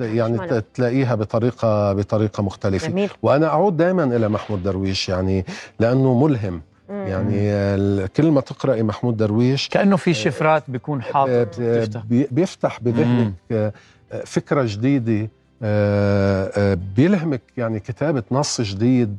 يعني 0.00 0.60
تلاقيها 0.74 1.14
بطريقة 1.14 1.92
بطريقة 1.92 2.42
مختلفة. 2.42 2.88
جميل. 2.88 3.10
وأنا 3.22 3.46
أعود 3.46 3.76
دائما 3.76 4.04
إلى 4.04 4.28
محمود 4.28 4.62
درويش 4.62 5.08
يعني 5.08 5.44
لأنه 5.80 6.24
ملهم. 6.24 6.60
مم. 6.88 7.06
يعني 7.06 8.08
كل 8.08 8.30
ما 8.30 8.40
تقرأي 8.40 8.82
محمود 8.82 9.16
درويش 9.16 9.68
كأنه 9.68 9.96
في 9.96 10.14
شفرات 10.14 10.62
بيكون 10.68 11.02
حاطط 11.02 11.30
ب- 11.30 11.80
تفتح. 11.84 12.02
بي- 12.04 12.28
بيفتح 12.30 12.78
بذهنك 12.82 13.32
آه، 13.52 13.72
آه، 14.12 14.22
فكرة 14.26 14.62
جديدة 14.66 15.28
آه، 15.62 16.50
آه، 16.56 16.78
بيلهمك 16.96 17.40
يعني 17.56 17.80
كتابة 17.80 18.22
نص 18.30 18.60
جديد 18.60 19.16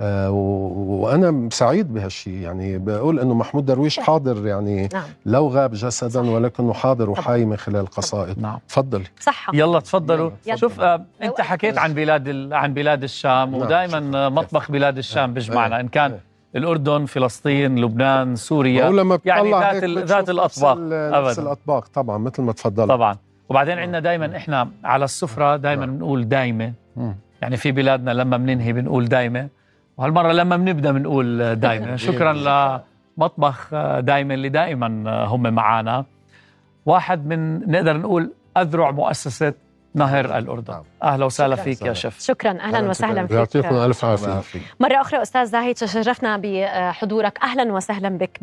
آه، 0.00 0.30
و- 0.30 1.02
وأنا 1.04 1.48
سعيد 1.52 1.94
بهالشيء 1.94 2.32
يعني 2.34 2.78
بقول 2.78 3.20
إنه 3.20 3.34
محمود 3.34 3.64
درويش 3.66 4.00
حاضر 4.00 4.46
يعني 4.46 4.88
نعم. 4.92 5.02
لو 5.26 5.48
غاب 5.48 5.72
جسدا 5.74 6.22
صح. 6.22 6.28
ولكنه 6.28 6.72
حاضر. 6.72 7.10
وحي 7.10 7.44
من 7.44 7.56
خلال 7.56 7.80
القصائد 7.80 8.38
نعم. 8.40 8.58
تفضلي 8.68 9.04
صحة. 9.20 9.52
يلا 9.56 9.80
تفضلوا. 9.80 10.30
يلا. 10.46 10.56
شوف 10.56 10.80
آه 10.80 11.04
أنت 11.22 11.40
حكيت 11.40 11.78
عن 11.78 11.94
بلاد 11.94 12.28
ال- 12.28 12.54
عن 12.54 12.74
بلاد 12.74 13.02
الشام 13.02 13.50
نعم. 13.50 13.54
ودائما 13.54 14.28
مطبخ 14.28 14.70
بلاد 14.70 14.98
الشام 14.98 15.34
بيجمعنا 15.34 15.80
إن 15.80 15.88
كان 15.88 16.10
إيه. 16.12 16.20
الأردن 16.56 17.04
فلسطين 17.06 17.78
لبنان 17.78 18.36
سوريا. 18.36 19.18
يعني 19.24 19.50
ذات 19.50 19.84
ذات 19.84 20.30
نفس 20.30 20.30
الأطباق. 20.30 20.76
ال- 20.78 21.10
نفس 21.12 21.38
أبداً. 21.38 21.42
الأطباق. 21.42 21.88
طبعا 21.88 22.18
مثل 22.18 22.42
ما 22.42 22.52
تفضل 22.52 22.88
طبعا. 22.88 23.16
وبعدين 23.48 23.78
عندنا 23.78 24.00
دائما 24.00 24.36
إحنا 24.36 24.68
على 24.84 25.04
السفرة 25.04 25.56
دائما 25.56 25.86
نعم. 25.86 25.96
بنقول 25.96 26.28
دايمة. 26.28 26.72
يعني 27.42 27.56
في 27.56 27.72
بلادنا 27.72 28.10
لما 28.10 28.36
بننهي 28.36 28.72
بنقول 28.72 29.08
دايمة. 29.08 29.48
وهالمرة 29.96 30.32
لما 30.32 30.56
بنبدأ 30.56 30.92
بنقول 30.92 31.54
دايمه 31.56 31.96
شكرا 32.08 32.32
لمطبخ 33.18 33.74
دايمه 33.98 34.34
اللي 34.34 34.48
دائما 34.48 34.88
هم 35.24 35.42
معنا 35.54 36.04
واحد 36.86 37.26
من 37.26 37.70
نقدر 37.70 37.96
نقول 37.96 38.32
أذرع 38.56 38.90
مؤسسة 38.90 39.54
نهر 39.94 40.38
الأردن. 40.38 40.72
نعم. 40.72 40.84
أهلا 41.02 41.24
وسهلا 41.24 41.56
شكراً. 41.56 41.64
فيك 41.64 41.82
يا 41.82 41.92
شيف. 41.92 42.20
شكرا. 42.20 42.50
أهلا 42.50 42.88
وسهلا 42.90 43.26
فيك. 43.26 43.36
يعطيكم 43.36 43.74
ألف 43.74 44.04
عافية. 44.04 44.60
مرة 44.80 45.00
أخرى 45.00 45.22
أستاذ 45.22 45.44
زاهي 45.44 45.74
تشرفنا 45.74 46.40
بحضورك. 46.42 47.38
أهلا 47.42 47.72
وسهلا 47.72 48.08
بك 48.08 48.38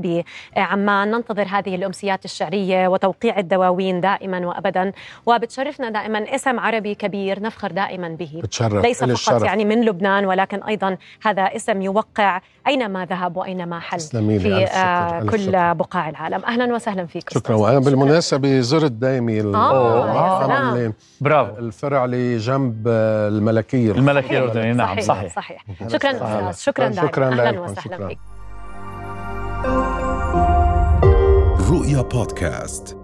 بعمان. 0.56 1.12
ننتظر 1.12 1.48
هذه 1.50 1.76
الأمسيات 1.76 2.26
الشعرية 2.26 2.88
وتوقيع 2.88 3.40
الدواوين 3.40 4.02
دائما 4.02 4.48
وأبدا. 4.48 4.92
وبتشرفنا 5.26 5.90
دائما 5.90 6.36
اسم 6.36 6.60
عربي 6.60 6.96
كبير 6.96 7.42
نفخر 7.42 7.72
دائما 7.72 8.08
به. 8.10 8.40
بتشرف. 8.44 8.84
ليس 8.84 9.00
فقط 9.00 9.10
الشرف. 9.10 9.44
يعني 9.44 9.66
من 9.66 9.86
لبنان 9.86 10.26
ولكن 10.26 10.64
أيضا 10.64 10.98
هذا 11.24 11.42
اسم 11.56 11.82
يوقع 11.82 12.42
أينما 12.68 13.06
ذهب 13.06 13.38
وأينما 13.38 13.80
حل 13.80 14.00
في 14.00 14.18
ألف 14.18 14.44
شكر، 14.44 14.78
آه، 14.80 15.20
ألف 15.22 15.32
كل 15.32 15.40
شكر. 15.44 15.74
بقاع 15.74 16.10
العالم. 16.10 16.46
أهلا 16.46 16.76
وسهلا 16.76 17.06
فيك 17.06 17.30
شكرا. 17.30 17.56
وأنا 17.56 17.80
بالمناسبة 17.80 18.60
زرت 18.60 18.92
دايمي 18.92 19.42
آه، 19.42 19.46
أنا 19.46 20.46
سلام. 20.48 20.74
اللي- 20.74 20.94
برافو. 21.22 21.58
الفرع 21.60 22.06
اللي 22.06 22.40
جنب 22.58 22.84
آه، 22.88 23.28
الملكية. 23.28 23.92
الملكي 23.92 24.28
صحيح. 24.28 24.38
الاردني 24.42 24.74
نعم 24.74 24.88
صحيح 25.02 25.06
صحيح, 25.06 25.36
صحيح. 25.36 25.66
شكرا 25.88 26.12
صحيح. 26.20 26.48
أستاذ 26.48 26.64
شكرا 26.64 26.88
دائما 26.88 27.08
شكراً 27.08 27.28
أهلا 27.28 27.52
لكم، 27.52 27.60
وسهلا 27.64 27.82
شكراً. 27.82 28.08
فيك. 28.08 28.20
رؤيا 31.72 32.02
بودكاست. 32.02 32.98